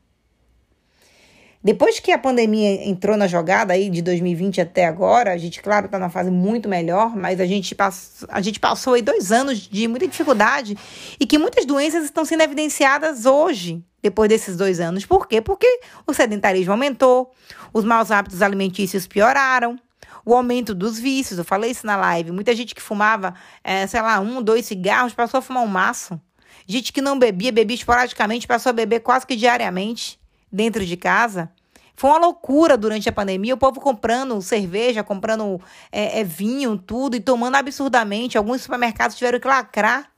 Depois 1.64 2.00
que 2.00 2.10
a 2.10 2.18
pandemia 2.18 2.88
entrou 2.88 3.16
na 3.16 3.28
jogada 3.28 3.72
aí 3.72 3.88
de 3.88 4.02
2020 4.02 4.60
até 4.60 4.84
agora, 4.84 5.32
a 5.32 5.36
gente, 5.36 5.62
claro, 5.62 5.86
está 5.86 5.96
numa 5.96 6.10
fase 6.10 6.28
muito 6.28 6.68
melhor, 6.68 7.14
mas 7.14 7.40
a 7.40 7.46
gente, 7.46 7.72
passou, 7.72 8.28
a 8.32 8.40
gente 8.40 8.58
passou 8.58 8.94
aí 8.94 9.02
dois 9.02 9.30
anos 9.30 9.58
de 9.60 9.86
muita 9.86 10.08
dificuldade 10.08 10.76
e 11.20 11.24
que 11.24 11.38
muitas 11.38 11.64
doenças 11.64 12.02
estão 12.04 12.24
sendo 12.24 12.42
evidenciadas 12.42 13.26
hoje, 13.26 13.80
depois 14.02 14.28
desses 14.28 14.56
dois 14.56 14.80
anos. 14.80 15.06
Por 15.06 15.28
quê? 15.28 15.40
Porque 15.40 15.68
o 16.04 16.12
sedentarismo 16.12 16.72
aumentou, 16.72 17.30
os 17.72 17.84
maus 17.84 18.10
hábitos 18.10 18.42
alimentícios 18.42 19.06
pioraram, 19.06 19.78
o 20.26 20.34
aumento 20.34 20.74
dos 20.74 20.98
vícios, 20.98 21.38
eu 21.38 21.44
falei 21.44 21.70
isso 21.70 21.86
na 21.86 21.94
live. 21.94 22.32
Muita 22.32 22.56
gente 22.56 22.74
que 22.74 22.82
fumava, 22.82 23.34
é, 23.62 23.86
sei 23.86 24.02
lá, 24.02 24.18
um, 24.18 24.42
dois 24.42 24.66
cigarros, 24.66 25.14
passou 25.14 25.38
a 25.38 25.42
fumar 25.42 25.62
um 25.62 25.68
maço. 25.68 26.20
Gente 26.66 26.92
que 26.92 27.00
não 27.00 27.16
bebia, 27.16 27.52
bebia 27.52 27.76
esporadicamente, 27.76 28.48
passou 28.48 28.70
a 28.70 28.72
beber 28.72 28.98
quase 29.00 29.24
que 29.24 29.36
diariamente 29.36 30.20
dentro 30.52 30.84
de 30.84 30.96
casa. 30.96 31.50
Foi 31.94 32.10
uma 32.10 32.18
loucura 32.18 32.76
durante 32.76 33.08
a 33.08 33.12
pandemia, 33.12 33.54
o 33.54 33.58
povo 33.58 33.80
comprando 33.80 34.40
cerveja, 34.42 35.04
comprando 35.04 35.60
é, 35.90 36.20
é, 36.20 36.24
vinho, 36.24 36.76
tudo, 36.76 37.16
e 37.16 37.20
tomando 37.20 37.54
absurdamente. 37.56 38.36
Alguns 38.36 38.62
supermercados 38.62 39.16
tiveram 39.16 39.38
que 39.38 39.46
lacrar 39.46 40.10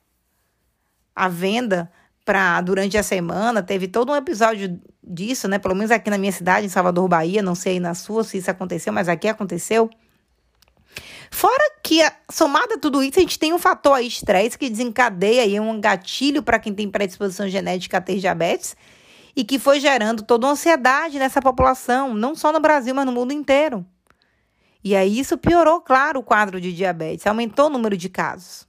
a 1.14 1.28
venda 1.28 1.90
para 2.24 2.60
durante 2.60 2.96
a 2.96 3.02
semana. 3.02 3.62
Teve 3.62 3.86
todo 3.86 4.12
um 4.12 4.16
episódio 4.16 4.80
disso, 5.02 5.46
né? 5.46 5.58
Pelo 5.58 5.74
menos 5.74 5.90
aqui 5.90 6.08
na 6.10 6.18
minha 6.18 6.32
cidade, 6.32 6.66
em 6.66 6.70
Salvador, 6.70 7.06
Bahia. 7.08 7.42
Não 7.42 7.54
sei 7.54 7.74
aí 7.74 7.80
na 7.80 7.94
sua 7.94 8.24
se 8.24 8.38
isso 8.38 8.50
aconteceu, 8.50 8.92
mas 8.92 9.08
aqui 9.08 9.28
aconteceu. 9.28 9.90
Fora 11.30 11.72
que, 11.82 12.00
somada 12.30 12.76
a 12.76 12.78
tudo 12.78 13.02
isso, 13.02 13.18
a 13.18 13.22
gente 13.22 13.38
tem 13.38 13.52
um 13.52 13.58
fator 13.58 13.94
aí, 13.94 14.06
estresse, 14.06 14.56
que 14.56 14.70
desencadeia 14.70 15.42
aí 15.42 15.58
um 15.58 15.80
gatilho 15.80 16.42
para 16.42 16.58
quem 16.58 16.72
tem 16.72 16.88
predisposição 16.88 17.48
genética 17.48 17.98
a 17.98 18.00
ter 18.00 18.18
diabetes 18.18 18.76
e 19.36 19.44
que 19.44 19.58
foi 19.58 19.80
gerando 19.80 20.22
toda 20.22 20.46
uma 20.46 20.52
ansiedade 20.52 21.18
nessa 21.18 21.40
população, 21.40 22.14
não 22.14 22.34
só 22.34 22.52
no 22.52 22.60
Brasil, 22.60 22.94
mas 22.94 23.06
no 23.06 23.12
mundo 23.12 23.32
inteiro. 23.32 23.84
E 24.82 24.94
aí 24.94 25.18
isso 25.18 25.38
piorou, 25.38 25.80
claro, 25.80 26.20
o 26.20 26.22
quadro 26.22 26.60
de 26.60 26.72
diabetes, 26.72 27.26
aumentou 27.26 27.66
o 27.66 27.70
número 27.70 27.96
de 27.96 28.08
casos. 28.08 28.66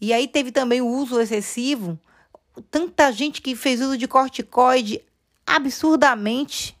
E 0.00 0.12
aí 0.12 0.28
teve 0.28 0.52
também 0.52 0.80
o 0.80 0.86
uso 0.86 1.20
excessivo 1.20 1.98
tanta 2.70 3.10
gente 3.12 3.42
que 3.42 3.54
fez 3.54 3.80
uso 3.80 3.96
de 3.96 4.08
corticoide 4.08 5.02
absurdamente. 5.46 6.75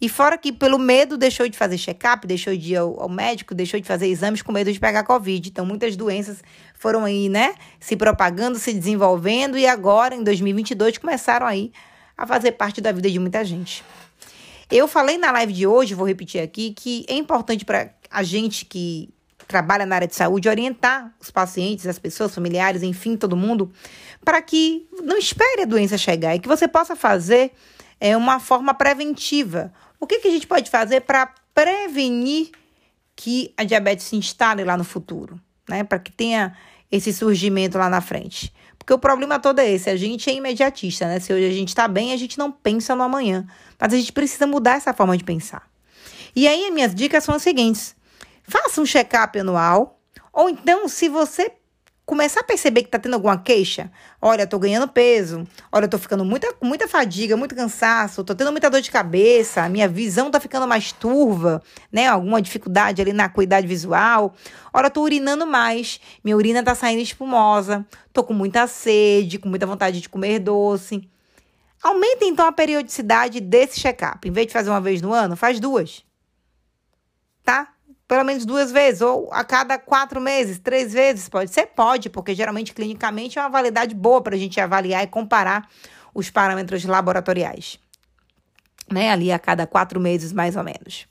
E 0.00 0.08
fora 0.08 0.38
que 0.38 0.52
pelo 0.52 0.78
medo 0.78 1.16
deixou 1.16 1.48
de 1.48 1.58
fazer 1.58 1.76
check-up, 1.76 2.26
deixou 2.26 2.56
de 2.56 2.72
ir 2.72 2.76
ao, 2.76 3.00
ao, 3.02 3.08
médico, 3.08 3.54
deixou 3.54 3.80
de 3.80 3.86
fazer 3.86 4.06
exames 4.06 4.42
com 4.42 4.52
medo 4.52 4.72
de 4.72 4.78
pegar 4.78 5.02
Covid. 5.02 5.48
Então 5.48 5.66
muitas 5.66 5.96
doenças 5.96 6.42
foram 6.74 7.04
aí, 7.04 7.28
né, 7.28 7.54
se 7.80 7.96
propagando, 7.96 8.58
se 8.58 8.72
desenvolvendo 8.72 9.58
e 9.58 9.66
agora 9.66 10.14
em 10.14 10.22
2022 10.22 10.98
começaram 10.98 11.46
aí 11.46 11.72
a 12.16 12.26
fazer 12.26 12.52
parte 12.52 12.80
da 12.80 12.92
vida 12.92 13.10
de 13.10 13.18
muita 13.18 13.44
gente. 13.44 13.84
Eu 14.70 14.86
falei 14.86 15.16
na 15.16 15.32
live 15.32 15.52
de 15.52 15.66
hoje, 15.66 15.94
vou 15.94 16.06
repetir 16.06 16.42
aqui, 16.42 16.72
que 16.72 17.06
é 17.08 17.14
importante 17.14 17.64
para 17.64 17.90
a 18.10 18.22
gente 18.22 18.64
que 18.64 19.08
trabalha 19.48 19.86
na 19.86 19.94
área 19.94 20.06
de 20.06 20.14
saúde 20.14 20.48
orientar 20.48 21.12
os 21.18 21.30
pacientes, 21.30 21.86
as 21.86 21.98
pessoas, 21.98 22.34
familiares, 22.34 22.82
enfim, 22.82 23.16
todo 23.16 23.34
mundo, 23.34 23.72
para 24.22 24.42
que 24.42 24.86
não 25.02 25.16
espere 25.16 25.62
a 25.62 25.64
doença 25.64 25.96
chegar 25.96 26.36
e 26.36 26.38
que 26.38 26.46
você 26.46 26.68
possa 26.68 26.94
fazer 26.94 27.52
é, 27.98 28.14
uma 28.14 28.38
forma 28.38 28.74
preventiva. 28.74 29.72
O 30.00 30.06
que, 30.06 30.20
que 30.20 30.28
a 30.28 30.30
gente 30.30 30.46
pode 30.46 30.70
fazer 30.70 31.00
para 31.00 31.32
prevenir 31.54 32.50
que 33.16 33.52
a 33.56 33.64
diabetes 33.64 34.06
se 34.06 34.16
instale 34.16 34.62
lá 34.62 34.76
no 34.76 34.84
futuro, 34.84 35.40
né? 35.68 35.82
Para 35.82 35.98
que 35.98 36.12
tenha 36.12 36.56
esse 36.90 37.12
surgimento 37.12 37.76
lá 37.76 37.90
na 37.90 38.00
frente. 38.00 38.52
Porque 38.78 38.92
o 38.92 38.98
problema 38.98 39.38
todo 39.38 39.58
é 39.58 39.70
esse, 39.70 39.90
a 39.90 39.96
gente 39.96 40.30
é 40.30 40.34
imediatista, 40.34 41.06
né? 41.06 41.20
Se 41.20 41.32
hoje 41.32 41.46
a 41.46 41.52
gente 41.52 41.68
está 41.68 41.86
bem, 41.88 42.12
a 42.12 42.16
gente 42.16 42.38
não 42.38 42.50
pensa 42.50 42.94
no 42.94 43.02
amanhã. 43.02 43.46
Mas 43.78 43.92
a 43.92 43.96
gente 43.96 44.12
precisa 44.12 44.46
mudar 44.46 44.76
essa 44.76 44.94
forma 44.94 45.16
de 45.18 45.24
pensar. 45.24 45.68
E 46.34 46.46
aí, 46.46 46.70
minhas 46.70 46.94
dicas 46.94 47.24
são 47.24 47.34
as 47.34 47.42
seguintes. 47.42 47.94
Faça 48.44 48.80
um 48.80 48.86
check-up 48.86 49.38
anual. 49.38 50.00
Ou 50.32 50.48
então, 50.48 50.88
se 50.88 51.08
você 51.08 51.52
começar 52.08 52.40
a 52.40 52.42
perceber 52.42 52.80
que 52.80 52.88
está 52.88 52.98
tendo 52.98 53.12
alguma 53.12 53.36
queixa, 53.36 53.92
olha, 54.20 54.44
estou 54.44 54.58
ganhando 54.58 54.88
peso, 54.88 55.46
olha, 55.70 55.84
estou 55.84 56.00
ficando 56.00 56.24
muita, 56.24 56.48
muita 56.58 56.88
fadiga, 56.88 57.36
muito 57.36 57.54
cansaço, 57.54 58.22
estou 58.22 58.34
tendo 58.34 58.50
muita 58.50 58.70
dor 58.70 58.80
de 58.80 58.90
cabeça, 58.90 59.68
minha 59.68 59.86
visão 59.86 60.28
está 60.28 60.40
ficando 60.40 60.66
mais 60.66 60.90
turva, 60.90 61.62
né? 61.92 62.06
Alguma 62.06 62.40
dificuldade 62.40 63.02
ali 63.02 63.12
na 63.12 63.26
acuidade 63.26 63.66
visual. 63.66 64.34
Olha, 64.72 64.86
estou 64.86 65.04
urinando 65.04 65.46
mais, 65.46 66.00
minha 66.24 66.34
urina 66.34 66.60
está 66.60 66.74
saindo 66.74 67.02
espumosa, 67.02 67.84
estou 68.06 68.24
com 68.24 68.32
muita 68.32 68.66
sede, 68.66 69.38
com 69.38 69.50
muita 69.50 69.66
vontade 69.66 70.00
de 70.00 70.08
comer 70.08 70.38
doce. 70.38 71.06
Aumente 71.82 72.24
então 72.24 72.46
a 72.46 72.52
periodicidade 72.52 73.38
desse 73.38 73.78
check-up. 73.78 74.26
Em 74.26 74.32
vez 74.32 74.46
de 74.46 74.54
fazer 74.54 74.70
uma 74.70 74.80
vez 74.80 75.02
no 75.02 75.12
ano, 75.12 75.36
faz 75.36 75.60
duas. 75.60 76.02
Tá? 77.44 77.68
Pelo 78.08 78.24
menos 78.24 78.46
duas 78.46 78.72
vezes, 78.72 79.02
ou 79.02 79.28
a 79.30 79.44
cada 79.44 79.78
quatro 79.78 80.18
meses, 80.18 80.58
três 80.58 80.94
vezes, 80.94 81.28
pode 81.28 81.52
ser? 81.52 81.66
Pode, 81.66 82.08
porque 82.08 82.34
geralmente 82.34 82.72
clinicamente 82.72 83.38
é 83.38 83.42
uma 83.42 83.50
validade 83.50 83.94
boa 83.94 84.22
para 84.22 84.34
a 84.34 84.38
gente 84.38 84.58
avaliar 84.58 85.04
e 85.04 85.06
comparar 85.06 85.68
os 86.14 86.30
parâmetros 86.30 86.86
laboratoriais. 86.86 87.78
Né? 88.90 89.10
Ali 89.10 89.30
a 89.30 89.38
cada 89.38 89.66
quatro 89.66 90.00
meses, 90.00 90.32
mais 90.32 90.56
ou 90.56 90.64
menos. 90.64 91.06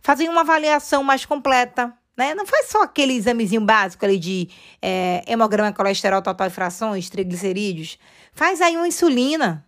Fazer 0.00 0.28
uma 0.28 0.42
avaliação 0.42 1.02
mais 1.02 1.26
completa, 1.26 1.92
né? 2.16 2.34
Não 2.34 2.46
faz 2.46 2.66
só 2.66 2.82
aquele 2.82 3.14
examezinho 3.14 3.60
básico 3.60 4.04
ali 4.04 4.18
de 4.18 4.48
é, 4.80 5.24
hemograma, 5.26 5.72
colesterol 5.72 6.22
total 6.22 6.46
e 6.46 6.50
frações, 6.50 7.08
triglicerídeos. 7.08 7.98
Faz 8.32 8.60
aí 8.60 8.76
uma 8.76 8.86
insulina, 8.86 9.66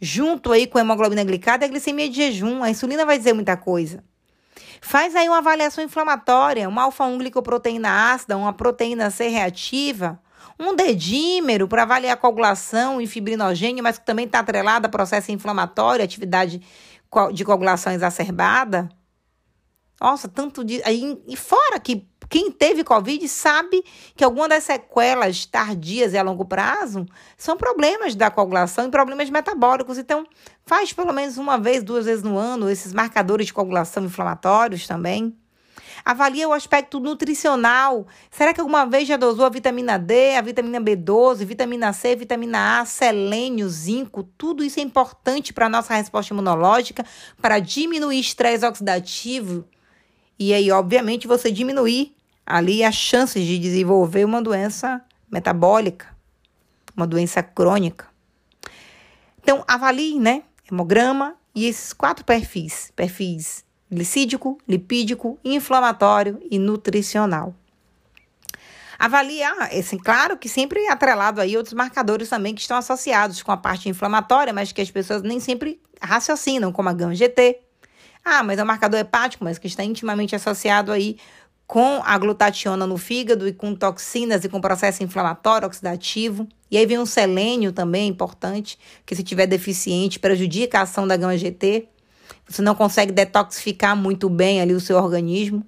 junto 0.00 0.52
aí 0.52 0.66
com 0.66 0.76
a 0.76 0.80
hemoglobina 0.80 1.24
glicada 1.24 1.64
e 1.64 1.68
a 1.68 1.70
glicemia 1.70 2.08
de 2.08 2.16
jejum. 2.16 2.62
A 2.62 2.70
insulina 2.70 3.06
vai 3.06 3.16
dizer 3.16 3.32
muita 3.32 3.56
coisa. 3.56 4.02
Faz 4.80 5.14
aí 5.14 5.28
uma 5.28 5.38
avaliação 5.38 5.82
inflamatória, 5.82 6.68
uma 6.68 6.82
alfa-1-glicoproteína 6.82 8.12
ácida, 8.12 8.36
uma 8.36 8.52
proteína 8.52 9.10
C 9.10 9.28
reativa, 9.28 10.20
um 10.58 10.74
dedímero 10.74 11.68
para 11.68 11.82
avaliar 11.82 12.14
a 12.14 12.16
coagulação 12.16 13.00
e 13.00 13.06
fibrinogênio, 13.06 13.82
mas 13.82 13.98
que 13.98 14.04
também 14.04 14.26
está 14.26 14.40
atrelada 14.40 14.88
a 14.88 14.90
processo 14.90 15.30
inflamatório, 15.30 16.04
atividade 16.04 16.60
de 17.32 17.44
coagulação 17.44 17.92
exacerbada. 17.92 18.88
Nossa, 20.00 20.28
tanto 20.28 20.64
de. 20.64 20.80
E 21.26 21.36
fora 21.36 21.78
que 21.80 22.06
quem 22.28 22.50
teve 22.50 22.84
Covid 22.84 23.26
sabe 23.28 23.82
que 24.14 24.22
alguma 24.22 24.48
das 24.48 24.64
sequelas 24.64 25.46
tardias 25.46 26.12
e 26.12 26.18
a 26.18 26.22
longo 26.22 26.44
prazo 26.44 27.06
são 27.36 27.56
problemas 27.56 28.14
da 28.14 28.30
coagulação 28.30 28.86
e 28.86 28.90
problemas 28.90 29.30
metabólicos. 29.30 29.96
Então, 29.96 30.26
faz 30.66 30.92
pelo 30.92 31.12
menos 31.12 31.38
uma 31.38 31.58
vez, 31.58 31.82
duas 31.82 32.04
vezes 32.04 32.22
no 32.22 32.36
ano 32.36 32.68
esses 32.68 32.92
marcadores 32.92 33.46
de 33.46 33.54
coagulação 33.54 34.04
inflamatórios 34.04 34.86
também. 34.86 35.34
Avalie 36.04 36.46
o 36.46 36.52
aspecto 36.52 37.00
nutricional. 37.00 38.06
Será 38.30 38.54
que 38.54 38.60
alguma 38.60 38.86
vez 38.86 39.08
já 39.08 39.16
dosou 39.16 39.44
a 39.44 39.50
vitamina 39.50 39.98
D, 39.98 40.36
a 40.36 40.40
vitamina 40.42 40.80
B12, 40.80 41.44
vitamina 41.44 41.92
C, 41.92 42.14
vitamina 42.14 42.80
A, 42.80 42.84
selênio, 42.84 43.68
zinco? 43.68 44.22
Tudo 44.22 44.64
isso 44.64 44.80
é 44.80 44.82
importante 44.82 45.52
para 45.52 45.66
a 45.66 45.68
nossa 45.68 45.94
resposta 45.94 46.32
imunológica, 46.32 47.04
para 47.40 47.58
diminuir 47.58 48.20
estresse 48.20 48.64
oxidativo. 48.64 49.64
E 50.38 50.54
aí, 50.54 50.70
obviamente, 50.70 51.26
você 51.26 51.50
diminuir 51.50 52.14
ali 52.48 52.82
as 52.82 52.94
chances 52.94 53.44
de 53.44 53.58
desenvolver 53.58 54.24
uma 54.24 54.40
doença 54.40 55.04
metabólica, 55.30 56.06
uma 56.96 57.06
doença 57.06 57.42
crônica. 57.42 58.06
Então, 59.42 59.62
avalie, 59.68 60.18
né? 60.18 60.42
Hemograma 60.70 61.36
e 61.54 61.66
esses 61.66 61.92
quatro 61.92 62.24
perfis: 62.24 62.90
perfis 62.96 63.64
glicídico, 63.90 64.58
lipídico, 64.66 65.38
inflamatório 65.44 66.40
e 66.50 66.58
nutricional. 66.58 67.54
Avaliar, 68.98 69.70
assim, 69.72 69.96
claro 69.96 70.36
que 70.36 70.48
sempre 70.48 70.86
atrelado 70.88 71.40
aí 71.40 71.56
outros 71.56 71.72
marcadores 71.72 72.28
também 72.28 72.54
que 72.54 72.60
estão 72.60 72.76
associados 72.76 73.42
com 73.42 73.52
a 73.52 73.56
parte 73.56 73.88
inflamatória, 73.88 74.52
mas 74.52 74.72
que 74.72 74.80
as 74.80 74.90
pessoas 74.90 75.22
nem 75.22 75.38
sempre 75.38 75.80
raciocinam, 76.02 76.72
como 76.72 76.88
a 76.88 76.92
GAM-GT. 76.92 77.60
Ah, 78.24 78.42
mas 78.42 78.58
é 78.58 78.62
um 78.62 78.66
marcador 78.66 78.98
hepático, 78.98 79.44
mas 79.44 79.56
que 79.56 79.68
está 79.68 79.84
intimamente 79.84 80.34
associado 80.34 80.90
aí 80.90 81.16
com 81.68 82.00
a 82.02 82.16
glutationa 82.16 82.86
no 82.86 82.96
fígado 82.96 83.46
e 83.46 83.52
com 83.52 83.74
toxinas 83.74 84.42
e 84.42 84.48
com 84.48 84.58
processo 84.58 85.04
inflamatório 85.04 85.68
oxidativo. 85.68 86.48
E 86.70 86.78
aí 86.78 86.86
vem 86.86 86.98
um 86.98 87.04
selênio 87.04 87.72
também 87.72 88.08
importante, 88.08 88.78
que 89.04 89.14
se 89.14 89.22
tiver 89.22 89.46
deficiente 89.46 90.18
prejudica 90.18 90.78
a 90.78 90.82
ação 90.82 91.06
da 91.06 91.14
gama-GT. 91.14 91.86
Você 92.48 92.62
não 92.62 92.74
consegue 92.74 93.12
detoxificar 93.12 93.94
muito 93.94 94.30
bem 94.30 94.62
ali 94.62 94.72
o 94.72 94.80
seu 94.80 94.96
organismo. 94.96 95.62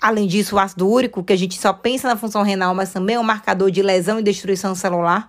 Além 0.00 0.26
disso, 0.26 0.56
o 0.56 0.58
ácido 0.58 0.88
úrico, 0.88 1.22
que 1.22 1.32
a 1.34 1.36
gente 1.36 1.60
só 1.60 1.74
pensa 1.74 2.08
na 2.08 2.16
função 2.16 2.42
renal, 2.42 2.74
mas 2.74 2.90
também 2.90 3.16
é 3.16 3.20
um 3.20 3.22
marcador 3.22 3.70
de 3.70 3.82
lesão 3.82 4.18
e 4.18 4.22
destruição 4.22 4.74
celular. 4.74 5.28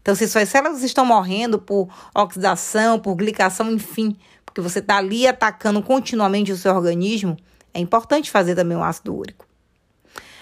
Então, 0.00 0.14
se 0.14 0.26
suas 0.26 0.48
células 0.48 0.82
estão 0.82 1.04
morrendo 1.04 1.58
por 1.58 1.86
oxidação, 2.14 2.98
por 2.98 3.14
glicação, 3.14 3.70
enfim, 3.70 4.16
porque 4.46 4.62
você 4.62 4.78
está 4.78 4.96
ali 4.96 5.26
atacando 5.26 5.82
continuamente 5.82 6.50
o 6.50 6.56
seu 6.56 6.74
organismo, 6.74 7.36
é 7.74 7.80
importante 7.80 8.30
fazer 8.30 8.54
também 8.54 8.76
o 8.76 8.82
ácido 8.82 9.14
úrico. 9.14 9.46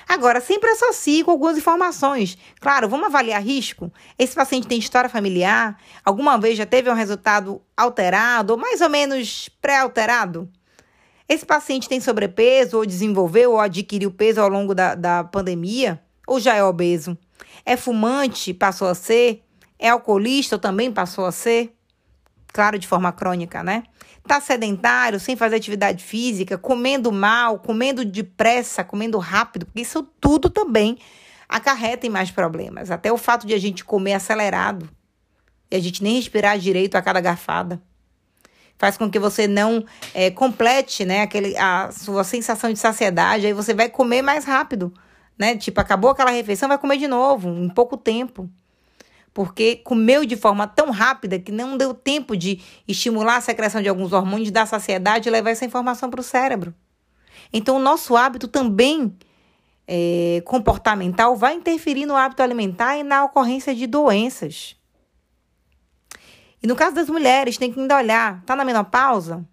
Agora, 0.08 0.40
sempre 0.40 0.68
associe 0.70 1.22
com 1.22 1.30
algumas 1.30 1.56
informações. 1.56 2.36
Claro, 2.60 2.88
vamos 2.88 3.06
avaliar 3.06 3.40
risco. 3.40 3.92
Esse 4.18 4.34
paciente 4.34 4.66
tem 4.66 4.76
história 4.76 5.08
familiar? 5.08 5.78
Alguma 6.04 6.36
vez 6.36 6.58
já 6.58 6.66
teve 6.66 6.90
um 6.90 6.94
resultado 6.94 7.62
alterado 7.76 8.54
ou 8.54 8.58
mais 8.58 8.80
ou 8.80 8.88
menos 8.88 9.48
pré-alterado? 9.62 10.50
Esse 11.28 11.46
paciente 11.46 11.88
tem 11.88 12.00
sobrepeso 12.00 12.78
ou 12.78 12.84
desenvolveu 12.84 13.52
ou 13.52 13.60
adquiriu 13.60 14.10
peso 14.10 14.40
ao 14.40 14.48
longo 14.48 14.74
da, 14.74 14.96
da 14.96 15.22
pandemia? 15.22 16.02
Ou 16.26 16.40
já 16.40 16.56
é 16.56 16.64
obeso? 16.64 17.16
É 17.64 17.76
fumante? 17.76 18.52
Passou 18.52 18.88
a 18.88 18.96
ser? 18.96 19.44
É 19.78 19.90
alcoolista 19.90 20.56
ou 20.56 20.60
também 20.60 20.90
passou 20.90 21.24
a 21.24 21.30
ser? 21.30 21.72
Claro, 22.52 22.78
de 22.78 22.86
forma 22.86 23.12
crônica, 23.12 23.62
né? 23.62 23.84
Tá 24.26 24.40
sedentário, 24.40 25.20
sem 25.20 25.36
fazer 25.36 25.56
atividade 25.56 26.02
física, 26.02 26.58
comendo 26.58 27.10
mal, 27.12 27.58
comendo 27.58 28.04
depressa, 28.04 28.84
comendo 28.84 29.18
rápido, 29.18 29.66
porque 29.66 29.80
isso 29.80 30.02
tudo 30.20 30.50
também 30.50 30.98
acarreta 31.48 32.06
em 32.06 32.10
mais 32.10 32.30
problemas. 32.30 32.90
Até 32.90 33.12
o 33.12 33.16
fato 33.16 33.46
de 33.46 33.54
a 33.54 33.58
gente 33.58 33.84
comer 33.84 34.14
acelerado 34.14 34.88
e 35.70 35.76
a 35.76 35.80
gente 35.80 36.02
nem 36.02 36.16
respirar 36.16 36.58
direito 36.58 36.96
a 36.96 37.02
cada 37.02 37.20
garfada 37.20 37.80
faz 38.80 38.96
com 38.96 39.10
que 39.10 39.18
você 39.18 39.46
não 39.46 39.84
é, 40.14 40.30
complete, 40.30 41.04
né, 41.04 41.20
aquele, 41.20 41.54
a 41.58 41.90
sua 41.92 42.24
sensação 42.24 42.72
de 42.72 42.78
saciedade, 42.78 43.46
aí 43.46 43.52
você 43.52 43.74
vai 43.74 43.90
comer 43.90 44.22
mais 44.22 44.46
rápido, 44.46 44.90
né? 45.38 45.54
Tipo, 45.54 45.82
acabou 45.82 46.10
aquela 46.10 46.30
refeição, 46.30 46.66
vai 46.66 46.78
comer 46.78 46.96
de 46.96 47.06
novo, 47.06 47.50
em 47.50 47.68
pouco 47.68 47.94
tempo 47.94 48.48
porque 49.32 49.76
comeu 49.76 50.24
de 50.24 50.36
forma 50.36 50.66
tão 50.66 50.90
rápida 50.90 51.38
que 51.38 51.52
não 51.52 51.76
deu 51.76 51.94
tempo 51.94 52.36
de 52.36 52.60
estimular 52.86 53.36
a 53.36 53.40
secreção 53.40 53.80
de 53.80 53.88
alguns 53.88 54.12
hormônios 54.12 54.50
da 54.50 54.66
saciedade 54.66 55.28
e 55.28 55.32
levar 55.32 55.50
essa 55.50 55.64
informação 55.64 56.10
para 56.10 56.20
o 56.20 56.24
cérebro. 56.24 56.74
Então, 57.52 57.76
o 57.76 57.80
nosso 57.80 58.16
hábito 58.16 58.48
também 58.48 59.16
é, 59.86 60.42
comportamental 60.44 61.36
vai 61.36 61.54
interferir 61.54 62.06
no 62.06 62.16
hábito 62.16 62.42
alimentar 62.42 62.96
e 62.96 63.02
na 63.02 63.24
ocorrência 63.24 63.74
de 63.74 63.86
doenças. 63.86 64.76
E 66.62 66.66
no 66.66 66.76
caso 66.76 66.94
das 66.94 67.08
mulheres, 67.08 67.56
tem 67.56 67.72
que 67.72 67.80
ainda 67.80 67.96
olhar: 67.96 68.38
está 68.40 68.54
na 68.54 68.64
menopausa? 68.64 69.44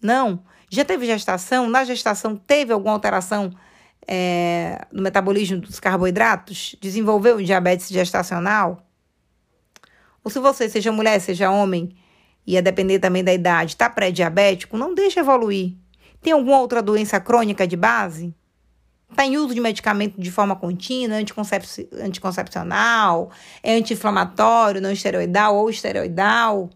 Não. 0.00 0.42
Já 0.70 0.84
teve 0.84 1.06
gestação? 1.06 1.68
Na 1.68 1.84
gestação 1.84 2.34
teve 2.34 2.72
alguma 2.72 2.92
alteração 2.94 3.52
é, 4.08 4.84
no 4.90 5.02
metabolismo 5.02 5.60
dos 5.60 5.78
carboidratos? 5.78 6.74
Desenvolveu 6.80 7.40
diabetes 7.40 7.88
gestacional? 7.88 8.84
Ou 10.24 10.30
se 10.30 10.38
você, 10.38 10.68
seja 10.70 10.90
mulher, 10.90 11.20
seja 11.20 11.50
homem, 11.50 11.94
e 12.46 12.56
a 12.56 12.62
depender 12.62 12.98
também 12.98 13.22
da 13.22 13.32
idade, 13.32 13.72
está 13.72 13.90
pré-diabético, 13.90 14.78
não 14.78 14.94
deixa 14.94 15.20
evoluir. 15.20 15.74
Tem 16.22 16.32
alguma 16.32 16.58
outra 16.58 16.82
doença 16.82 17.20
crônica 17.20 17.66
de 17.66 17.76
base? 17.76 18.34
Está 19.10 19.26
em 19.26 19.36
uso 19.36 19.54
de 19.54 19.60
medicamento 19.60 20.18
de 20.18 20.30
forma 20.30 20.56
contínua, 20.56 21.18
anticoncep 21.18 21.66
anticoncepcional, 22.02 23.30
é 23.62 23.74
anti-inflamatório, 23.76 24.80
não 24.80 24.90
esteroidal 24.90 25.54
ou 25.56 25.68
esteroidal? 25.68 26.70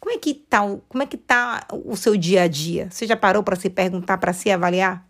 Como 0.00 0.14
é 0.14 0.18
que 0.18 0.34
tá, 0.34 0.60
como 0.88 1.02
é 1.02 1.06
que 1.06 1.16
tá 1.16 1.66
o 1.72 1.96
seu 1.96 2.16
dia 2.16 2.42
a 2.42 2.48
dia? 2.48 2.88
Você 2.90 3.06
já 3.06 3.16
parou 3.16 3.42
para 3.42 3.56
se 3.56 3.70
perguntar, 3.70 4.18
para 4.18 4.32
se 4.32 4.50
avaliar? 4.50 5.06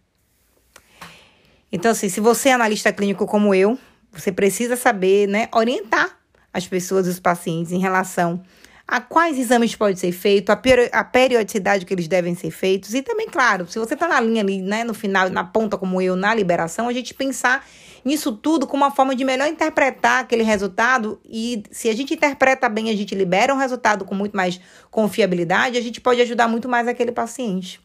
Então, 1.72 1.92
assim, 1.92 2.08
se 2.08 2.20
você 2.20 2.50
é 2.50 2.52
analista 2.52 2.92
clínico 2.92 3.26
como 3.26 3.54
eu, 3.54 3.78
você 4.12 4.30
precisa 4.30 4.76
saber, 4.76 5.28
né, 5.28 5.48
orientar 5.54 6.19
as 6.52 6.66
pessoas, 6.66 7.06
os 7.06 7.20
pacientes, 7.20 7.72
em 7.72 7.78
relação 7.78 8.42
a 8.90 9.00
quais 9.00 9.38
exames 9.38 9.76
pode 9.76 10.00
ser 10.00 10.10
feito, 10.10 10.50
a, 10.50 11.04
periodicidade 11.04 11.86
que 11.86 11.94
eles 11.94 12.08
devem 12.08 12.34
ser 12.34 12.50
feitos. 12.50 12.92
E 12.92 13.02
também, 13.02 13.28
claro, 13.28 13.64
se 13.70 13.78
você 13.78 13.94
está 13.94 14.08
na 14.08 14.20
linha 14.20 14.42
ali, 14.42 14.60
né, 14.60 14.82
no 14.82 14.92
final, 14.92 15.30
na 15.30 15.44
ponta 15.44 15.78
como 15.78 16.02
eu, 16.02 16.16
na 16.16 16.34
liberação, 16.34 16.88
a 16.88 16.92
gente 16.92 17.14
pensar 17.14 17.64
nisso 18.04 18.32
tudo 18.32 18.66
como 18.66 18.82
uma 18.82 18.90
forma 18.90 19.14
de 19.14 19.24
melhor 19.24 19.46
interpretar 19.46 20.24
aquele 20.24 20.42
resultado. 20.42 21.20
E 21.24 21.62
se 21.70 21.88
a 21.88 21.94
gente 21.94 22.14
interpreta 22.14 22.68
bem, 22.68 22.90
a 22.90 22.96
gente 22.96 23.14
libera 23.14 23.54
um 23.54 23.58
resultado 23.58 24.04
com 24.04 24.16
muito 24.16 24.36
mais 24.36 24.60
confiabilidade, 24.90 25.78
a 25.78 25.80
gente 25.80 26.00
pode 26.00 26.20
ajudar 26.20 26.48
muito 26.48 26.68
mais 26.68 26.88
aquele 26.88 27.12
paciente. 27.12 27.80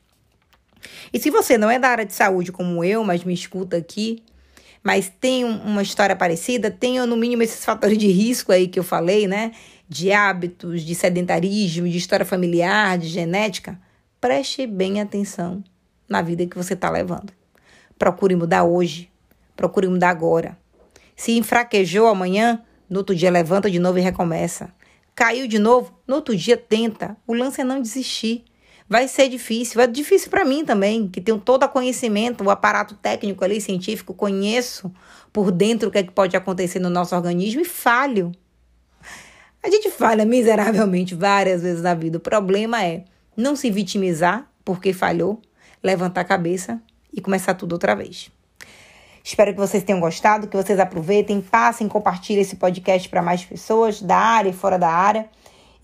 E 1.14 1.20
se 1.20 1.30
você 1.30 1.56
não 1.56 1.70
é 1.70 1.78
da 1.78 1.90
área 1.90 2.06
de 2.06 2.14
saúde 2.14 2.52
como 2.52 2.84
eu, 2.84 3.04
mas 3.04 3.24
me 3.24 3.34
escuta 3.34 3.78
aqui, 3.78 4.24
mas 4.86 5.12
tem 5.20 5.44
uma 5.44 5.82
história 5.82 6.16
parecida, 6.16 6.70
tem 6.70 7.04
no 7.08 7.18
mínimo 7.18 7.42
esses 7.42 7.66
fatores 7.66 7.98
de 7.98 8.06
risco 8.06 8.52
aí 8.52 8.68
que 8.68 8.78
eu 8.78 8.84
falei, 8.84 9.28
né? 9.28 9.52
De 9.90 10.12
hábitos, 10.12 10.84
de 10.84 10.94
sedentarismo, 10.94 11.90
de 11.90 11.98
história 11.98 12.24
familiar, 12.24 12.96
de 12.96 13.08
genética. 13.08 13.82
Preste 14.22 14.68
bem 14.68 15.02
atenção 15.02 15.64
na 16.08 16.22
vida 16.22 16.46
que 16.46 16.56
você 16.56 16.76
está 16.76 16.88
levando. 16.92 17.34
Procure 17.98 18.36
mudar 18.36 18.64
hoje. 18.64 19.10
Procure 19.56 19.88
mudar 19.88 20.12
agora. 20.12 20.56
Se 21.16 21.36
enfraquejou 21.36 22.06
amanhã, 22.06 22.62
no 22.88 23.00
outro 23.00 23.16
dia 23.16 23.32
levanta 23.32 23.72
de 23.72 23.80
novo 23.80 23.98
e 23.98 24.04
recomeça. 24.04 24.72
Caiu 25.16 25.48
de 25.48 25.58
novo, 25.58 25.98
no 26.06 26.18
outro 26.18 26.36
dia 26.36 26.58
tenta. 26.58 27.18
O 27.26 27.34
lance 27.34 27.60
é 27.60 27.64
não 27.64 27.82
desistir 27.82 28.46
vai 28.88 29.08
ser 29.08 29.30
difícil. 29.30 29.82
É 29.82 29.88
difícil 29.88 30.30
para 30.30 30.46
mim 30.46 30.64
também, 30.64 31.08
que 31.08 31.20
tenho 31.20 31.40
todo 31.40 31.64
o 31.64 31.70
conhecimento, 31.70 32.44
o 32.44 32.50
aparato 32.50 32.96
técnico 32.96 33.44
ali, 33.44 33.60
científico, 33.60 34.14
conheço 34.14 34.92
por 35.34 35.52
dentro 35.52 35.90
o 35.90 35.92
que, 35.92 35.98
é 35.98 36.04
que 36.04 36.12
pode 36.12 36.38
acontecer 36.38 36.80
no 36.80 36.90
nosso 36.90 37.16
organismo 37.16 37.62
e 37.62 37.66
falho. 37.66 38.32
A 39.64 39.70
gente 39.70 39.90
falha 39.90 40.26
miseravelmente 40.26 41.16
várias 41.16 41.64
vezes 41.64 41.82
na 41.82 41.94
vida. 41.94 42.18
O 42.18 42.22
problema 42.22 42.84
é 42.84 43.04
não 43.36 43.56
se 43.56 43.70
vitimizar 43.72 44.48
porque 44.64 44.94
falhou, 44.94 45.42
levantar 45.84 46.22
a 46.22 46.26
cabeça 46.26 46.80
e 47.12 47.20
começar 47.20 47.54
tudo 47.56 47.74
outra 47.74 47.96
vez. 47.96 48.32
Espero 49.24 49.54
que 49.54 49.60
vocês 49.60 49.84
tenham 49.84 50.00
gostado, 50.00 50.48
que 50.48 50.56
vocês 50.56 50.80
aproveitem, 50.80 51.42
passem, 51.42 51.88
compartilhem 51.88 52.44
esse 52.44 52.58
podcast 52.58 53.10
para 53.10 53.24
mais 53.24 53.44
pessoas 53.44 54.00
da 54.00 54.18
área 54.18 54.50
e 54.50 54.54
fora 54.54 54.78
da 54.78 54.88
área. 54.90 55.28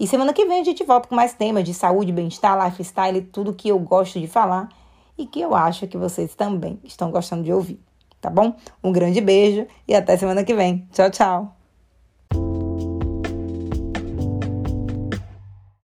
E 0.02 0.08
semana 0.08 0.34
que 0.34 0.48
vem 0.48 0.62
a 0.62 0.64
gente 0.64 0.84
volta 0.84 1.08
com 1.08 1.14
mais 1.14 1.36
temas 1.36 1.64
de 1.64 1.76
saúde, 1.76 2.12
bem-estar, 2.12 2.58
lifestyle, 2.66 3.22
tudo 3.22 3.54
que 3.54 3.70
eu 3.70 3.78
gosto 3.78 4.20
de 4.20 4.26
falar 4.26 4.68
e 5.16 5.28
que 5.28 5.40
eu 5.40 5.54
acho 5.54 5.86
que 5.86 5.96
vocês 5.96 6.34
também 6.34 6.80
estão 6.84 7.12
gostando 7.12 7.44
de 7.44 7.54
ouvir, 7.54 7.80
tá 8.20 8.28
bom? 8.28 8.56
Um 8.84 8.92
grande 8.92 9.22
beijo 9.22 9.68
e 9.88 9.94
até 9.94 10.18
semana 10.18 10.44
que 10.44 10.56
vem. 10.56 10.88
Tchau, 10.92 11.12
tchau. 11.12 11.61